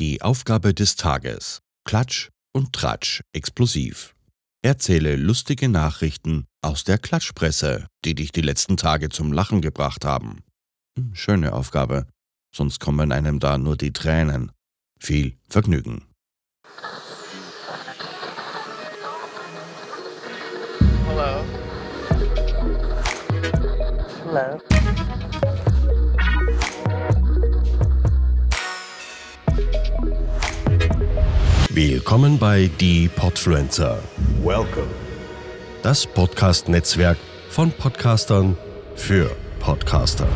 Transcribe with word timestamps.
Die 0.00 0.22
Aufgabe 0.22 0.72
des 0.72 0.96
Tages. 0.96 1.60
Klatsch 1.84 2.30
und 2.54 2.72
Tratsch 2.72 3.20
explosiv. 3.34 4.14
Erzähle 4.62 5.14
lustige 5.14 5.68
Nachrichten 5.68 6.46
aus 6.62 6.84
der 6.84 6.96
Klatschpresse, 6.96 7.86
die 8.06 8.14
dich 8.14 8.32
die 8.32 8.40
letzten 8.40 8.78
Tage 8.78 9.10
zum 9.10 9.30
Lachen 9.30 9.60
gebracht 9.60 10.06
haben. 10.06 10.42
Hm, 10.96 11.14
Schöne 11.14 11.52
Aufgabe, 11.52 12.06
sonst 12.50 12.80
kommen 12.80 13.12
einem 13.12 13.40
da 13.40 13.58
nur 13.58 13.76
die 13.76 13.92
Tränen. 13.92 14.52
Viel 14.98 15.36
Vergnügen. 15.50 16.06
Hello. 21.08 21.44
Hello. 24.24 24.79
Willkommen 31.82 32.38
bei 32.38 32.70
Die 32.78 33.08
Podfluencer, 33.08 34.02
Welcome. 34.44 34.86
das 35.82 36.06
Podcast-Netzwerk 36.06 37.16
von 37.48 37.72
Podcastern 37.72 38.54
für 38.96 39.34
Podcaster. 39.60 40.28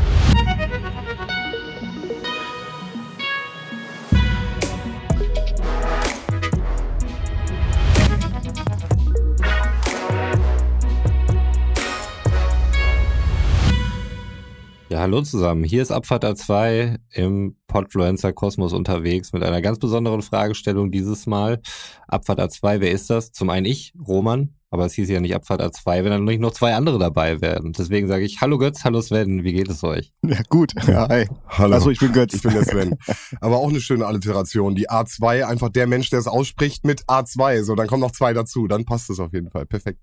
Ja, 14.89 15.01
hallo 15.01 15.21
zusammen. 15.21 15.65
Hier 15.65 15.83
ist 15.83 15.91
Abfahrt 15.91 16.25
A2 16.25 16.97
im 17.11 17.57
Podfluencer 17.75 18.33
Kosmos 18.33 18.73
unterwegs 18.73 19.33
mit 19.33 19.43
einer 19.43 19.61
ganz 19.61 19.81
besonderen 19.81 20.23
Fragestellung 20.23 20.93
dieses 20.93 21.27
Mal. 21.27 21.61
Abfahrt 22.07 22.39
A2, 22.39 22.79
wer 22.79 22.93
ist 22.93 23.11
das? 23.11 23.33
Zum 23.33 23.51
einen 23.51 23.67
ich, 23.67 23.93
Roman, 24.07 24.55
aber 24.75 24.87
es 24.87 24.93
hieß 24.95 25.09
ja 25.09 25.21
nicht 25.21 25.35
Abfahrt 25.35 25.63
A2, 25.63 26.05
wenn 26.05 26.11
dann 26.11 26.25
nicht 26.25 26.41
noch 26.41 26.51
zwei 26.51 26.75
andere 26.75 26.99
dabei 26.99 27.41
wären. 27.41 27.73
Deswegen 27.73 28.09
sage 28.09 28.25
ich 28.25 28.41
Hallo 28.41 28.59
Götz, 28.59 28.85
hallo 28.85 29.01
Sven, 29.01 29.45
wie 29.45 29.53
geht 29.53 29.69
es 29.71 29.83
euch? 29.85 30.13
Ja, 30.23 30.41
gut. 30.51 30.73
Ja, 30.87 31.09
hi. 31.09 31.29
Hallo. 31.49 31.77
Achso, 31.77 31.91
ich 31.91 32.01
bin 32.01 32.13
Götz. 32.13 32.35
Ich 32.35 32.43
bin 32.43 32.53
der 32.53 32.65
Sven. 32.65 32.97
Aber 33.41 33.57
auch 33.59 33.69
eine 33.71 33.81
schöne 33.81 34.05
Alliteration. 34.07 34.75
Die 34.75 34.91
A2, 34.91 35.45
einfach 35.45 35.69
der 35.71 35.87
Mensch, 35.87 36.11
der 36.11 36.19
es 36.19 36.27
ausspricht 36.27 36.85
mit 36.85 37.05
A2. 37.05 37.63
So, 37.63 37.75
dann 37.75 37.87
kommen 37.87 38.01
noch 38.03 38.11
zwei 38.11 38.33
dazu. 38.33 38.67
Dann 38.67 38.85
passt 38.85 39.09
es 39.11 39.21
auf 39.21 39.33
jeden 39.33 39.49
Fall. 39.51 39.65
Perfekt. 39.65 40.01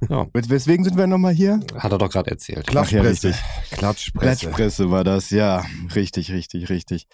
Wes- 0.00 0.48
Weswegen 0.50 0.84
sind 0.84 0.96
wir 0.96 1.06
nochmal 1.06 1.32
hier? 1.32 1.60
Hat 1.76 1.90
er 1.90 1.98
doch 1.98 2.10
gerade 2.10 2.30
erzählt. 2.30 2.66
Ach 2.68 2.72
ja, 2.90 3.00
Klatschpresse. 3.00 3.28
richtig. 3.28 3.42
Klatschpresse. 3.72 4.20
Klatschpresse 4.46 4.90
war 4.90 5.04
das, 5.04 5.30
ja. 5.30 5.64
Richtig, 5.94 6.30
richtig, 6.30 6.68
richtig. 6.68 7.06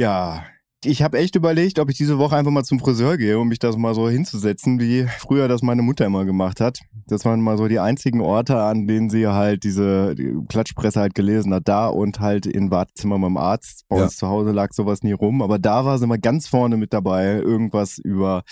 Ja, 0.00 0.44
ich 0.84 1.02
habe 1.02 1.18
echt 1.18 1.34
überlegt, 1.34 1.78
ob 1.80 1.90
ich 1.90 1.96
diese 1.96 2.18
Woche 2.18 2.36
einfach 2.36 2.52
mal 2.52 2.62
zum 2.64 2.78
Friseur 2.78 3.16
gehe, 3.16 3.38
um 3.38 3.48
mich 3.48 3.58
das 3.58 3.76
mal 3.76 3.94
so 3.94 4.08
hinzusetzen, 4.08 4.78
wie 4.78 5.06
früher 5.18 5.48
das 5.48 5.62
meine 5.62 5.82
Mutter 5.82 6.06
immer 6.06 6.24
gemacht 6.24 6.60
hat. 6.60 6.78
Das 7.08 7.24
waren 7.24 7.40
mal 7.40 7.56
so 7.58 7.66
die 7.68 7.80
einzigen 7.80 8.20
Orte, 8.20 8.60
an 8.62 8.86
denen 8.86 9.10
sie 9.10 9.26
halt 9.26 9.64
diese 9.64 10.14
die 10.14 10.36
Klatschpresse 10.48 11.00
halt 11.00 11.14
gelesen 11.14 11.52
hat. 11.52 11.66
Da 11.66 11.88
und 11.88 12.20
halt 12.20 12.46
in 12.46 12.70
Wartezimmer 12.70 13.18
beim 13.18 13.36
Arzt. 13.36 13.86
Bei 13.88 13.96
Ja. 13.96 14.04
uns 14.04 14.16
zu 14.18 14.28
Hause 14.28 14.52
lag 14.52 14.72
sowas 14.72 15.02
nie 15.02 15.12
rum. 15.12 15.42
Aber 15.42 15.58
da 15.58 15.84
war 15.84 15.98
sie 15.98 16.04
immer 16.04 16.18
ganz 16.18 16.46
vorne 16.46 16.76
mit 16.76 16.92
dabei. 16.92 17.36
Irgendwas 17.38 17.98
über 17.98 18.42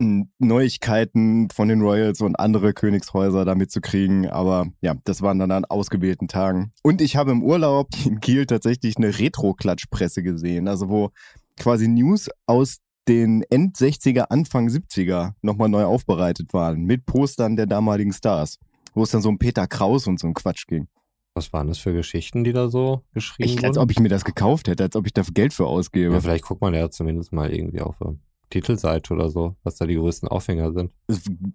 m, 0.00 0.28
Neuigkeiten 0.38 1.48
von 1.50 1.68
den 1.68 1.80
Royals 1.80 2.20
und 2.20 2.38
andere 2.38 2.72
Königshäuser 2.72 3.44
da 3.44 3.54
mitzukriegen. 3.54 4.28
Aber 4.28 4.66
ja, 4.80 4.94
das 5.04 5.22
waren 5.22 5.38
dann 5.38 5.50
an 5.50 5.64
ausgewählten 5.64 6.28
Tagen. 6.28 6.72
Und 6.82 7.00
ich 7.00 7.16
habe 7.16 7.30
im 7.30 7.42
Urlaub 7.42 7.88
in 8.04 8.20
Kiel 8.20 8.46
tatsächlich 8.46 8.96
eine 8.96 9.18
Retro-Klatschpresse 9.18 10.22
gesehen. 10.22 10.68
Also 10.68 10.88
wo 10.88 11.10
quasi 11.58 11.88
News 11.88 12.28
aus 12.46 12.78
den 13.08 13.42
End 13.50 13.76
60er, 13.76 14.26
Anfang 14.28 14.68
70er 14.68 15.32
nochmal 15.42 15.68
neu 15.68 15.84
aufbereitet 15.84 16.52
waren. 16.52 16.84
Mit 16.84 17.06
Postern 17.06 17.56
der 17.56 17.66
damaligen 17.66 18.12
Stars. 18.12 18.58
Wo 18.94 19.02
es 19.02 19.10
dann 19.10 19.22
so 19.22 19.28
um 19.28 19.38
Peter 19.38 19.66
Kraus 19.66 20.06
und 20.06 20.18
so 20.18 20.26
ein 20.26 20.34
Quatsch 20.34 20.66
ging. 20.66 20.88
Was 21.34 21.52
waren 21.52 21.68
das 21.68 21.78
für 21.78 21.92
Geschichten, 21.92 22.42
die 22.42 22.52
da 22.52 22.68
so 22.68 23.02
geschrieben 23.14 23.64
als 23.64 23.76
wurden? 23.76 23.78
ob 23.78 23.90
ich 23.92 24.00
mir 24.00 24.08
das 24.08 24.24
gekauft 24.24 24.66
hätte, 24.66 24.82
als 24.82 24.96
ob 24.96 25.06
ich 25.06 25.12
dafür 25.12 25.34
Geld 25.34 25.52
für 25.52 25.66
ausgebe. 25.66 26.12
ja, 26.12 26.20
vielleicht 26.20 26.44
guckt 26.44 26.60
man 26.60 26.74
ja 26.74 26.90
zumindest 26.90 27.32
mal 27.32 27.52
irgendwie 27.52 27.80
auf 27.80 27.98
der 27.98 28.16
Titelseite 28.50 29.12
oder 29.12 29.30
so, 29.30 29.56
was 29.62 29.76
da 29.76 29.86
die 29.86 29.96
größten 29.96 30.28
Aufhänger 30.28 30.72
sind. 30.72 30.92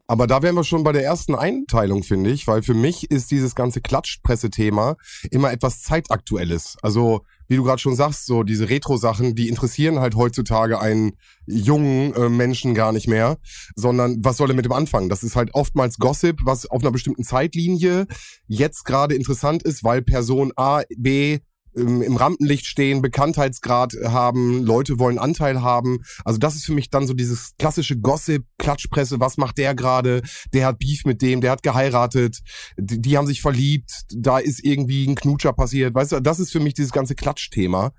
Aber 0.07 0.27
da 0.27 0.41
wären 0.41 0.55
wir 0.55 0.63
schon 0.63 0.83
bei 0.83 0.91
der 0.91 1.03
ersten 1.03 1.35
Einteilung, 1.35 2.03
finde 2.03 2.31
ich, 2.31 2.47
weil 2.47 2.61
für 2.61 2.73
mich 2.73 3.09
ist 3.11 3.31
dieses 3.31 3.55
ganze 3.55 3.81
Klatschpresse-Thema 3.81 4.95
immer 5.31 5.51
etwas 5.51 5.81
zeitaktuelles. 5.81 6.77
Also, 6.81 7.21
wie 7.47 7.55
du 7.55 7.63
gerade 7.63 7.81
schon 7.81 7.95
sagst, 7.95 8.25
so 8.25 8.43
diese 8.43 8.69
Retro-Sachen, 8.69 9.35
die 9.35 9.49
interessieren 9.49 9.99
halt 9.99 10.15
heutzutage 10.15 10.79
einen 10.79 11.13
jungen 11.45 12.13
äh, 12.13 12.29
Menschen 12.29 12.73
gar 12.73 12.91
nicht 12.91 13.07
mehr, 13.07 13.37
sondern 13.75 14.23
was 14.23 14.37
soll 14.37 14.49
er 14.49 14.55
mit 14.55 14.65
dem 14.65 14.71
anfangen? 14.71 15.09
Das 15.09 15.23
ist 15.23 15.35
halt 15.35 15.53
oftmals 15.53 15.97
Gossip, 15.97 16.39
was 16.45 16.65
auf 16.65 16.81
einer 16.81 16.91
bestimmten 16.91 17.23
Zeitlinie 17.23 18.07
jetzt 18.47 18.85
gerade 18.85 19.15
interessant 19.15 19.63
ist, 19.63 19.83
weil 19.83 20.01
Person 20.01 20.51
A, 20.55 20.83
B 20.97 21.39
im 21.75 22.15
Rampenlicht 22.15 22.65
stehen, 22.65 23.01
Bekanntheitsgrad 23.01 23.93
haben, 24.05 24.63
Leute 24.63 24.99
wollen 24.99 25.17
Anteil 25.17 25.61
haben. 25.61 25.99
Also 26.23 26.37
das 26.37 26.55
ist 26.55 26.65
für 26.65 26.73
mich 26.73 26.89
dann 26.89 27.07
so 27.07 27.13
dieses 27.13 27.53
klassische 27.57 27.97
Gossip, 27.97 28.45
Klatschpresse, 28.57 29.19
was 29.19 29.37
macht 29.37 29.57
der 29.57 29.75
gerade? 29.75 30.21
Der 30.53 30.67
hat 30.67 30.79
Beef 30.79 31.05
mit 31.05 31.21
dem, 31.21 31.41
der 31.41 31.51
hat 31.51 31.63
geheiratet, 31.63 32.39
die, 32.77 33.01
die 33.01 33.17
haben 33.17 33.27
sich 33.27 33.41
verliebt, 33.41 34.03
da 34.13 34.37
ist 34.37 34.63
irgendwie 34.63 35.07
ein 35.07 35.15
Knutscher 35.15 35.53
passiert. 35.53 35.95
Weißt 35.95 36.11
du, 36.11 36.19
das 36.21 36.39
ist 36.39 36.51
für 36.51 36.59
mich 36.59 36.73
dieses 36.73 36.91
ganze 36.91 37.15
Klatschthema. 37.15 37.91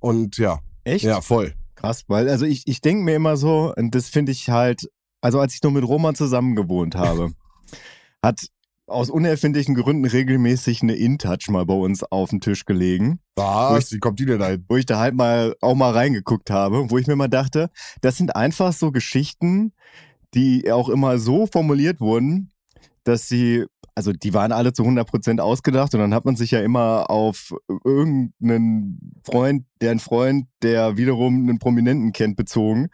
Und 0.00 0.38
ja, 0.38 0.60
Echt? 0.84 1.04
ja, 1.04 1.20
voll. 1.20 1.54
Krass, 1.76 2.04
weil 2.08 2.28
also 2.28 2.44
ich, 2.44 2.66
ich 2.66 2.80
denke 2.80 3.04
mir 3.04 3.14
immer 3.14 3.36
so, 3.36 3.72
und 3.74 3.94
das 3.94 4.08
finde 4.08 4.32
ich 4.32 4.50
halt, 4.50 4.90
also 5.20 5.40
als 5.40 5.54
ich 5.54 5.62
noch 5.62 5.70
mit 5.70 5.84
Roman 5.84 6.14
zusammen 6.14 6.54
gewohnt 6.54 6.94
habe, 6.94 7.32
hat 8.22 8.40
aus 8.90 9.10
unerfindlichen 9.10 9.74
Gründen 9.74 10.04
regelmäßig 10.04 10.82
eine 10.82 10.94
InTouch 10.94 11.48
mal 11.48 11.64
bei 11.64 11.74
uns 11.74 12.02
auf 12.02 12.30
dem 12.30 12.40
Tisch 12.40 12.64
gelegen, 12.64 13.20
Was? 13.36 13.92
Wie 13.92 13.98
kommt 13.98 14.18
die 14.18 14.26
denn 14.26 14.38
da 14.38 14.48
hin? 14.48 14.64
wo 14.68 14.76
ich 14.76 14.86
da 14.86 14.98
halt 14.98 15.14
mal 15.14 15.54
auch 15.60 15.74
mal 15.74 15.92
reingeguckt 15.92 16.50
habe, 16.50 16.90
wo 16.90 16.98
ich 16.98 17.06
mir 17.06 17.16
mal 17.16 17.28
dachte, 17.28 17.70
das 18.00 18.16
sind 18.16 18.36
einfach 18.36 18.72
so 18.72 18.92
Geschichten, 18.92 19.72
die 20.34 20.70
auch 20.70 20.88
immer 20.88 21.18
so 21.18 21.46
formuliert 21.46 22.00
wurden, 22.00 22.50
dass 23.04 23.28
sie, 23.28 23.64
also 23.94 24.12
die 24.12 24.34
waren 24.34 24.52
alle 24.52 24.72
zu 24.72 24.82
100% 24.82 25.40
ausgedacht 25.40 25.94
und 25.94 26.00
dann 26.00 26.14
hat 26.14 26.24
man 26.24 26.36
sich 26.36 26.50
ja 26.50 26.60
immer 26.60 27.10
auf 27.10 27.54
irgendeinen 27.84 29.20
Freund, 29.24 29.64
der 29.80 29.92
einen 29.92 30.00
Freund, 30.00 30.46
der 30.62 30.96
wiederum 30.96 31.48
einen 31.48 31.58
Prominenten 31.58 32.12
kennt, 32.12 32.36
bezogen 32.36 32.88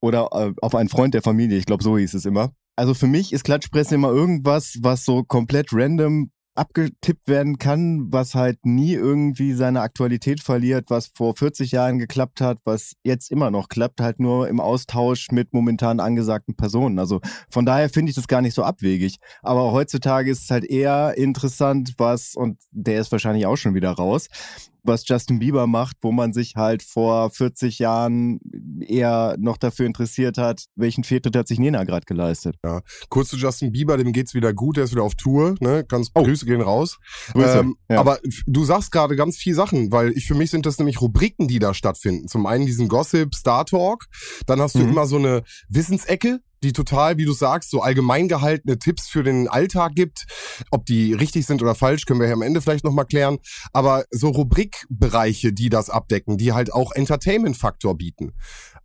oder 0.00 0.28
äh, 0.32 0.52
auf 0.60 0.74
einen 0.74 0.88
Freund 0.88 1.14
der 1.14 1.22
Familie, 1.22 1.58
ich 1.58 1.66
glaube 1.66 1.84
so 1.84 1.96
hieß 1.96 2.14
es 2.14 2.24
immer. 2.24 2.52
Also 2.76 2.94
für 2.94 3.06
mich 3.06 3.32
ist 3.32 3.44
Klatschpresse 3.44 3.94
immer 3.94 4.10
irgendwas, 4.10 4.78
was 4.80 5.04
so 5.04 5.24
komplett 5.24 5.68
random 5.72 6.30
abgetippt 6.54 7.28
werden 7.28 7.58
kann, 7.58 8.12
was 8.12 8.34
halt 8.34 8.66
nie 8.66 8.92
irgendwie 8.92 9.54
seine 9.54 9.80
Aktualität 9.80 10.40
verliert, 10.42 10.90
was 10.90 11.06
vor 11.06 11.34
40 11.34 11.72
Jahren 11.72 11.98
geklappt 11.98 12.40
hat, 12.40 12.58
was 12.64 12.92
jetzt 13.02 13.30
immer 13.30 13.50
noch 13.50 13.68
klappt, 13.68 14.00
halt 14.00 14.20
nur 14.20 14.48
im 14.48 14.60
Austausch 14.60 15.30
mit 15.30 15.54
momentan 15.54 16.00
angesagten 16.00 16.54
Personen. 16.54 16.98
Also 16.98 17.20
von 17.48 17.64
daher 17.64 17.88
finde 17.88 18.10
ich 18.10 18.16
das 18.16 18.28
gar 18.28 18.42
nicht 18.42 18.54
so 18.54 18.64
abwegig. 18.64 19.16
Aber 19.42 19.72
heutzutage 19.72 20.30
ist 20.30 20.44
es 20.44 20.50
halt 20.50 20.64
eher 20.64 21.14
interessant, 21.16 21.94
was, 21.96 22.34
und 22.34 22.58
der 22.70 23.00
ist 23.00 23.12
wahrscheinlich 23.12 23.46
auch 23.46 23.56
schon 23.56 23.74
wieder 23.74 23.92
raus, 23.92 24.28
was 24.84 25.06
Justin 25.06 25.38
Bieber 25.38 25.66
macht, 25.66 25.96
wo 26.02 26.10
man 26.12 26.32
sich 26.32 26.54
halt 26.56 26.82
vor 26.82 27.30
40 27.30 27.78
Jahren 27.78 28.40
eher 28.80 29.36
noch 29.38 29.56
dafür 29.56 29.86
interessiert 29.86 30.38
hat, 30.38 30.64
welchen 30.76 31.04
Fehltritt 31.04 31.36
hat 31.36 31.48
sich 31.48 31.58
Nena 31.58 31.84
gerade 31.84 32.04
geleistet. 32.04 32.56
Kurz 33.08 33.28
zu 33.28 33.36
Justin 33.36 33.72
Bieber, 33.72 33.96
dem 33.96 34.12
geht's 34.12 34.34
wieder 34.34 34.52
gut, 34.52 34.76
der 34.76 34.84
ist 34.84 34.92
wieder 34.92 35.02
auf 35.04 35.14
Tour, 35.14 35.54
ne? 35.60 35.84
Ganz 35.86 36.10
Oh. 36.14 36.22
Grüße 36.22 36.46
gehen 36.46 36.60
raus. 36.60 36.98
Grüße. 37.32 37.58
Ähm, 37.60 37.76
Ja. 37.90 38.00
Aber 38.00 38.18
du 38.46 38.64
sagst 38.64 38.90
gerade 38.92 39.16
ganz 39.16 39.36
viel 39.36 39.54
Sachen, 39.54 39.92
weil 39.92 40.12
ich 40.16 40.26
für 40.26 40.34
mich 40.34 40.50
sind 40.50 40.66
das 40.66 40.78
nämlich 40.78 41.00
Rubriken, 41.00 41.48
die 41.48 41.58
da 41.58 41.74
stattfinden. 41.74 42.28
Zum 42.28 42.46
einen 42.46 42.66
diesen 42.66 42.88
Gossip, 42.88 43.34
Star 43.34 43.64
Talk, 43.64 44.06
dann 44.46 44.60
hast 44.60 44.74
du 44.74 44.80
Mhm. 44.80 44.88
immer 44.90 45.06
so 45.06 45.16
eine 45.16 45.42
Wissensecke, 45.68 46.40
die 46.62 46.72
total, 46.72 47.16
wie 47.16 47.24
du 47.24 47.32
sagst, 47.32 47.70
so 47.70 47.80
allgemein 47.80 48.28
gehaltene 48.28 48.78
Tipps 48.78 49.08
für 49.08 49.22
den 49.22 49.48
Alltag 49.48 49.94
gibt. 49.94 50.26
Ob 50.70 50.86
die 50.86 51.12
richtig 51.12 51.46
sind 51.46 51.62
oder 51.62 51.74
falsch, 51.74 52.06
können 52.06 52.20
wir 52.20 52.28
ja 52.28 52.34
am 52.34 52.42
Ende 52.42 52.60
vielleicht 52.60 52.84
nochmal 52.84 53.06
klären. 53.06 53.38
Aber 53.72 54.04
so 54.10 54.28
Rubrikbereiche, 54.28 55.52
die 55.52 55.68
das 55.68 55.90
abdecken, 55.90 56.38
die 56.38 56.52
halt 56.52 56.72
auch 56.72 56.92
Entertainment-Faktor 56.92 57.96
bieten. 57.96 58.32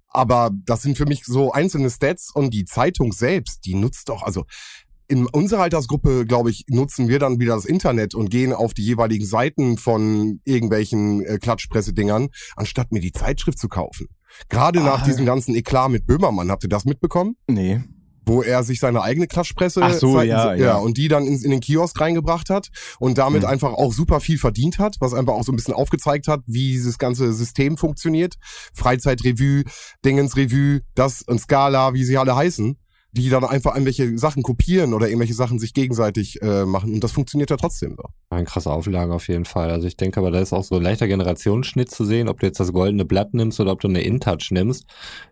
Aber 0.10 0.52
das 0.66 0.82
sind 0.82 0.98
für 0.98 1.06
mich 1.06 1.26
so 1.26 1.52
einzelne 1.52 1.90
Stats 1.90 2.32
und 2.34 2.54
die 2.54 2.66
Zeitung 2.66 3.12
selbst, 3.12 3.66
die 3.66 3.76
nutzt 3.76 4.10
doch, 4.10 4.24
also 4.24 4.46
in 5.08 5.26
unserer 5.26 5.64
Altersgruppe, 5.64 6.26
glaube 6.26 6.50
ich, 6.50 6.66
nutzen 6.68 7.08
wir 7.08 7.20
dann 7.20 7.40
wieder 7.40 7.56
das 7.56 7.66
Internet 7.66 8.14
und 8.14 8.30
gehen 8.30 8.54
auf 8.54 8.74
die 8.74 8.84
jeweiligen 8.84 9.26
Seiten 9.26 9.78
von 9.78 10.42
irgendwelchen 10.44 11.24
äh, 11.26 11.38
Klatschpresse-Dingern, 11.38 12.30
anstatt 12.56 12.92
mir 12.92 13.00
die 13.00 13.14
Zeitschrift 13.14 13.58
zu 13.58 13.70
kaufen. 13.70 14.08
Gerade 14.50 14.80
nach 14.82 15.02
Ah. 15.02 15.06
diesem 15.06 15.26
ganzen 15.26 15.56
Eklat 15.56 15.90
mit 15.92 16.06
Böhmermann, 16.06 16.52
habt 16.52 16.64
ihr 16.64 16.70
das 16.70 16.86
mitbekommen? 16.86 17.36
Nee. 17.48 17.82
wo 18.30 18.42
er 18.42 18.62
sich 18.62 18.82
seine 18.82 19.02
eigene 19.04 19.26
Klatschpresse 19.26 19.82
Ach 19.82 19.94
so, 19.94 20.12
seitens- 20.16 20.28
ja, 20.30 20.54
ja. 20.54 20.76
und 20.76 20.98
die 20.98 21.08
dann 21.08 21.26
in, 21.26 21.42
in 21.42 21.50
den 21.50 21.62
Kiosk 21.62 21.98
reingebracht 22.02 22.50
hat 22.50 22.68
und 23.00 23.18
damit 23.18 23.44
Mhm. 23.44 23.48
einfach 23.48 23.72
auch 23.72 23.94
super 23.94 24.20
viel 24.20 24.38
verdient 24.38 24.80
hat, 24.80 24.98
was 25.00 25.14
einfach 25.14 25.32
auch 25.32 25.46
so 25.46 25.54
ein 25.54 25.56
bisschen 25.56 25.74
aufgezeigt 25.74 26.28
hat, 26.28 26.42
wie 26.46 26.74
dieses 26.74 26.98
ganze 26.98 27.32
System 27.32 27.78
funktioniert. 27.78 28.36
Freizeitrevue, 28.74 29.64
Dingensrevue, 30.04 30.82
das 30.94 31.22
und 31.22 31.40
Scala, 31.40 31.94
wie 31.94 32.04
sie 32.04 32.18
alle 32.18 32.36
heißen, 32.36 32.78
die 33.12 33.30
dann 33.30 33.44
einfach 33.44 33.74
irgendwelche 33.74 34.18
Sachen 34.18 34.44
kopieren 34.44 34.94
oder 34.94 35.08
irgendwelche 35.08 35.34
Sachen 35.34 35.60
sich 35.60 35.74
gegenseitig 35.74 36.42
äh, 36.42 36.66
machen 36.66 36.94
und 36.94 37.04
das 37.04 37.12
funktioniert 37.12 37.50
ja 37.50 37.58
trotzdem 37.58 37.96
so. 37.96 38.04
Eine 38.30 38.46
krasse 38.46 38.72
Auflage 38.72 39.14
auf 39.14 39.28
jeden 39.28 39.46
Fall. 39.46 39.72
Also 39.72 39.88
ich 39.88 39.98
denke 39.98 40.20
aber, 40.20 40.32
da 40.32 40.40
ist 40.40 40.54
auch 40.54 40.64
so 40.64 40.76
ein 40.76 40.84
leichter 40.84 41.08
Generationsschnitt 41.08 41.90
zu 41.90 42.06
sehen, 42.06 42.28
ob 42.28 42.40
du 42.40 42.46
jetzt 42.46 42.60
das 42.60 42.74
goldene 42.74 43.06
Blatt 43.06 43.34
nimmst 43.34 43.60
oder 43.60 43.72
ob 43.72 43.80
du 43.80 43.88
eine 43.88 44.02
InTouch 44.02 44.52
nimmst, 44.52 44.86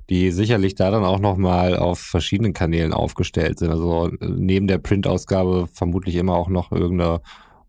die 0.09 0.31
sicherlich 0.31 0.75
da 0.75 0.89
dann 0.89 1.03
auch 1.03 1.19
nochmal 1.19 1.77
auf 1.77 1.99
verschiedenen 1.99 2.53
Kanälen 2.53 2.93
aufgestellt 2.93 3.59
sind. 3.59 3.69
Also 3.69 4.07
äh, 4.07 4.17
neben 4.21 4.67
der 4.67 4.77
Printausgabe 4.77 5.67
vermutlich 5.71 6.15
immer 6.15 6.35
auch 6.35 6.49
noch 6.49 6.71
irgendeine 6.71 7.21